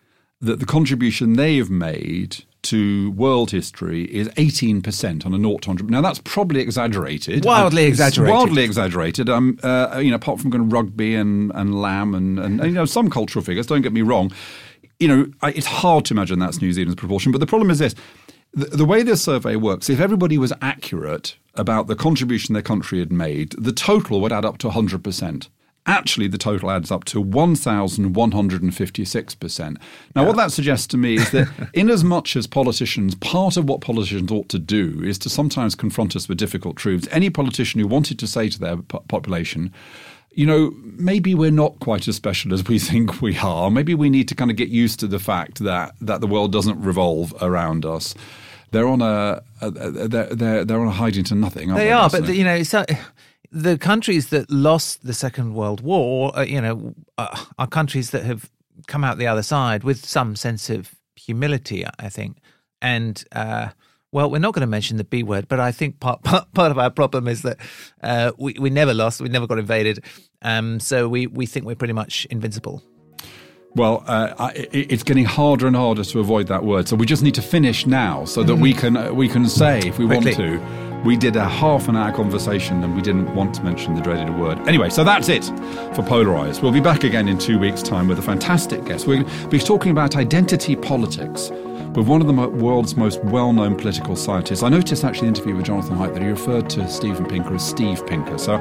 that 0.41 0.59
the 0.59 0.67
contribution 0.67 1.35
they 1.35 1.57
have 1.57 1.71
made 1.71 2.45
to 2.63 3.13
world 3.13 3.53
history 3.53 4.05
is 4.05 4.29
18% 4.31 5.25
on 5.25 5.33
a 5.33 5.37
0 5.37 5.59
to 5.59 5.69
100. 5.69 5.91
Now, 5.91 6.01
that's 6.01 6.21
probably 6.25 6.61
exaggerated. 6.61 7.45
Wildly 7.45 7.85
it's 7.85 8.01
exaggerated. 8.01 8.35
Wildly 8.35 8.63
exaggerated. 8.65 9.29
Um, 9.29 9.59
uh, 9.63 10.01
you 10.03 10.11
know, 10.11 10.17
apart 10.17 10.41
from 10.41 10.51
kind 10.51 10.65
of 10.65 10.73
rugby 10.73 11.15
and, 11.15 11.53
and 11.55 11.81
lamb 11.81 12.15
and, 12.15 12.39
and, 12.39 12.61
and, 12.61 12.69
you 12.69 12.75
know, 12.75 12.85
some 12.85 13.09
cultural 13.09 13.45
figures, 13.45 13.67
don't 13.67 13.83
get 13.83 13.93
me 13.93 14.03
wrong. 14.03 14.33
You 14.99 15.09
know, 15.09 15.27
it's 15.43 15.67
hard 15.67 16.05
to 16.07 16.15
imagine 16.15 16.39
that's 16.39 16.61
New 16.61 16.73
Zealand's 16.73 16.99
proportion. 16.99 17.33
But 17.33 17.39
the 17.39 17.47
problem 17.47 17.71
is 17.71 17.79
this 17.79 17.95
the, 18.53 18.67
the 18.67 18.85
way 18.85 19.03
this 19.03 19.23
survey 19.23 19.57
works, 19.57 19.91
if 19.91 20.01
everybody 20.01 20.39
was 20.39 20.53
accurate 20.63 21.37
about 21.55 21.87
the 21.87 21.97
contribution 21.97 22.55
their 22.55 22.63
country 22.63 22.99
had 22.99 23.13
made, 23.13 23.55
the 23.59 23.73
total 23.73 24.21
would 24.21 24.33
add 24.33 24.45
up 24.45 24.59
to 24.59 24.69
100% 24.69 25.49
actually 25.87 26.29
the 26.29 26.39
total 26.39 26.71
adds 26.71 26.91
up 26.91 27.05
to 27.05 27.23
1,156%. 27.23 29.61
Now, 29.61 29.77
yeah. 30.15 30.23
what 30.27 30.37
that 30.37 30.53
suggests 30.53 30.87
to 30.89 30.97
me 30.97 31.17
is 31.17 31.31
that, 31.31 31.49
in 31.75 31.91
as 31.91 32.05
much 32.05 32.37
as 32.37 32.47
politicians, 32.47 33.15
part 33.15 33.57
of 33.57 33.67
what 33.69 33.81
politicians 33.81 34.31
ought 34.31 34.51
to 34.51 34.59
do 34.59 35.03
is 35.03 35.17
to 35.19 35.31
sometimes 35.31 35.75
confront 35.75 36.15
us 36.17 36.29
with 36.29 36.37
difficult 36.39 36.77
truths. 36.77 37.09
Any 37.11 37.31
politician 37.31 37.81
who 37.81 37.87
wanted 37.87 38.19
to 38.19 38.27
say 38.27 38.51
to 38.51 38.59
their 38.59 38.77
population, 38.77 39.73
you 40.37 40.45
know, 40.45 40.73
maybe 40.83 41.35
we're 41.35 41.51
not 41.51 41.81
quite 41.81 42.07
as 42.07 42.15
special 42.15 42.53
as 42.53 42.63
we 42.69 42.79
think 42.91 43.21
we 43.21 43.37
are. 43.39 43.71
Maybe 43.71 43.95
we 43.95 44.09
need 44.09 44.29
to 44.29 44.35
kind 44.35 44.51
of 44.51 44.57
get 44.57 44.69
used 44.69 45.01
to 45.01 45.09
the 45.09 45.19
fact 45.19 45.65
that 45.65 45.95
that 46.01 46.21
the 46.21 46.29
world 46.29 46.53
doesn't 46.53 46.81
revolve 46.81 47.35
around 47.41 47.85
us. 47.85 48.15
They're 48.71 48.87
on 48.87 49.01
a, 49.01 49.43
a 49.61 49.71
they're, 49.71 50.35
they're 50.35 50.65
they're 50.65 50.81
on 50.81 50.89
a 50.89 50.93
hiding 50.93 51.25
to 51.25 51.35
nothing. 51.35 51.71
They, 51.71 51.87
they, 51.87 51.93
are, 51.93 52.11
but 52.11 52.27
the, 52.27 52.37
you 52.37 52.45
know, 52.45 52.63
so 52.63 52.85
the 53.51 53.79
countries 53.79 54.29
that 54.29 54.51
lost 54.51 55.05
the 55.07 55.15
Second 55.15 55.55
World 55.55 55.81
War, 55.81 56.37
uh, 56.39 56.43
you 56.43 56.61
know, 56.61 56.95
uh, 57.17 57.45
are 57.59 57.67
countries 57.67 58.11
that 58.11 58.25
have 58.25 58.51
come 58.87 59.03
out 59.03 59.17
the 59.19 59.27
other 59.27 59.43
side 59.43 59.85
with 59.85 60.05
some 60.05 60.37
sense 60.37 60.69
of 60.69 60.95
humility, 61.15 61.85
I 61.99 62.11
think. 62.11 62.39
And 62.83 63.25
uh, 63.33 63.71
well, 64.17 64.31
we're 64.31 64.39
not 64.39 64.55
going 64.55 64.63
to 64.63 64.67
mention 64.67 64.97
the 64.97 65.05
B 65.05 65.23
word, 65.23 65.47
but 65.47 65.61
I 65.61 65.73
think 65.73 66.01
part 66.01 66.23
part, 66.25 66.51
part 66.55 66.71
of 66.71 66.79
our 66.79 66.89
problem 66.89 67.29
is 67.29 67.43
that 67.43 67.59
uh, 68.03 68.33
we 68.39 68.55
we 68.59 68.71
never 68.71 68.95
lost, 68.95 69.21
we 69.21 69.29
never 69.29 69.47
got 69.47 69.59
invaded, 69.59 70.03
um, 70.41 70.81
so 70.81 71.07
we 71.07 71.27
we 71.27 71.45
think 71.45 71.67
we're 71.67 71.77
pretty 71.77 71.93
much 71.93 72.27
invincible. 72.31 72.83
Well, 73.75 74.03
uh, 74.07 74.53
it's 74.55 75.03
getting 75.03 75.27
harder 75.27 75.67
and 75.67 75.77
harder 75.77 76.03
to 76.03 76.19
avoid 76.19 76.47
that 76.47 76.65
word. 76.65 76.89
So 76.89 76.97
we 76.97 77.05
just 77.05 77.23
need 77.23 77.35
to 77.35 77.43
finish 77.43 77.87
now, 77.87 78.25
so 78.25 78.43
that 78.43 78.55
mm. 78.55 78.63
we 78.63 78.73
can 78.73 78.97
uh, 78.97 79.13
we 79.13 79.29
can 79.29 79.47
say 79.47 79.81
if 79.81 79.99
we 79.99 80.07
Quickly. 80.07 80.33
want 80.33 80.63
to 80.63 80.87
we 81.05 81.15
did 81.15 81.37
a 81.37 81.47
half 81.47 81.87
an 81.87 81.95
hour 81.95 82.11
conversation 82.11 82.83
and 82.83 82.97
we 82.97 83.03
didn't 83.03 83.33
want 83.35 83.55
to 83.57 83.63
mention 83.63 83.95
the 83.95 84.01
dreaded 84.01 84.35
word. 84.41 84.59
Anyway, 84.67 84.89
so 84.89 85.05
that's 85.05 85.29
it 85.29 85.45
for 85.95 86.03
Polarised. 86.03 86.63
We'll 86.63 86.73
be 86.73 86.81
back 86.81 87.05
again 87.05 87.29
in 87.29 87.39
two 87.39 87.59
weeks' 87.59 87.83
time 87.83 88.09
with 88.09 88.19
a 88.19 88.23
fantastic 88.23 88.83
guest. 88.87 89.07
We'll 89.07 89.25
be 89.51 89.59
talking 89.59 89.93
about 89.93 90.17
identity 90.17 90.75
politics 90.75 91.53
with 91.97 92.07
one 92.07 92.21
of 92.21 92.27
the 92.27 92.33
world's 92.35 92.95
most 92.95 93.25
well 93.25 93.53
known 93.53 93.75
political 93.75 94.15
scientists. 94.15 94.63
I 94.63 94.69
noticed 94.69 95.03
actually 95.03 95.29
in 95.29 95.35
the 95.35 95.41
interview 95.41 95.57
with 95.57 95.67
Jonathan 95.67 95.97
Haidt 95.97 96.13
that 96.13 96.23
he 96.23 96.29
referred 96.29 96.69
to 96.71 96.87
Steven 96.89 97.25
Pinker 97.25 97.55
as 97.55 97.67
Steve 97.67 98.07
Pinker. 98.07 98.37
So 98.37 98.57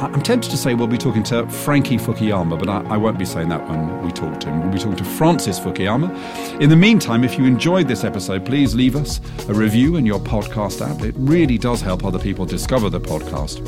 I'm 0.00 0.22
tempted 0.22 0.50
to 0.50 0.56
say 0.56 0.74
we'll 0.74 0.86
be 0.86 0.98
talking 0.98 1.22
to 1.24 1.46
Frankie 1.46 1.98
Fukuyama, 1.98 2.58
but 2.58 2.68
I, 2.68 2.80
I, 2.94 2.96
won't 2.96 3.18
be 3.18 3.24
saying 3.24 3.50
that 3.50 3.68
when 3.68 4.02
we 4.02 4.10
talk 4.10 4.40
to 4.40 4.48
him. 4.48 4.62
We'll 4.62 4.72
be 4.72 4.78
talking 4.78 4.96
to 4.96 5.04
Francis 5.04 5.60
Fukuyama. 5.60 6.60
In 6.60 6.70
the 6.70 6.76
meantime, 6.76 7.22
if 7.22 7.38
you 7.38 7.44
enjoyed 7.44 7.86
this 7.86 8.02
episode, 8.02 8.44
please 8.44 8.74
leave 8.74 8.96
us 8.96 9.20
a 9.48 9.54
review 9.54 9.96
in 9.96 10.06
your 10.06 10.18
podcast 10.18 10.80
app. 10.80 11.02
It 11.02 11.14
really 11.18 11.58
does 11.58 11.82
help 11.82 12.04
other 12.04 12.18
people 12.18 12.46
discover 12.46 12.88
the 12.90 13.00
podcast. 13.00 13.62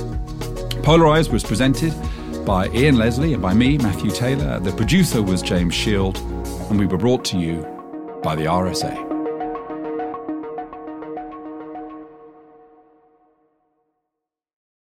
Polarised 0.83 1.31
was 1.31 1.45
presented 1.45 1.95
by 2.45 2.69
Ian 2.71 2.97
Leslie 2.97 3.35
and 3.35 3.43
by 3.43 3.55
me, 3.55 3.79
Matthew 3.79 4.11
Taylor. 4.11 4.59
The 4.59 4.73
producer 4.73 5.23
was 5.23 5.41
James 5.41 5.75
Shield, 5.75 6.19
and 6.69 6.79
we 6.79 6.87
were 6.87 6.99
brought 6.99 7.25
to 7.27 7.39
you 7.39 7.74
by 8.25 8.35
the 8.35 8.47
RSA. 8.47 9.04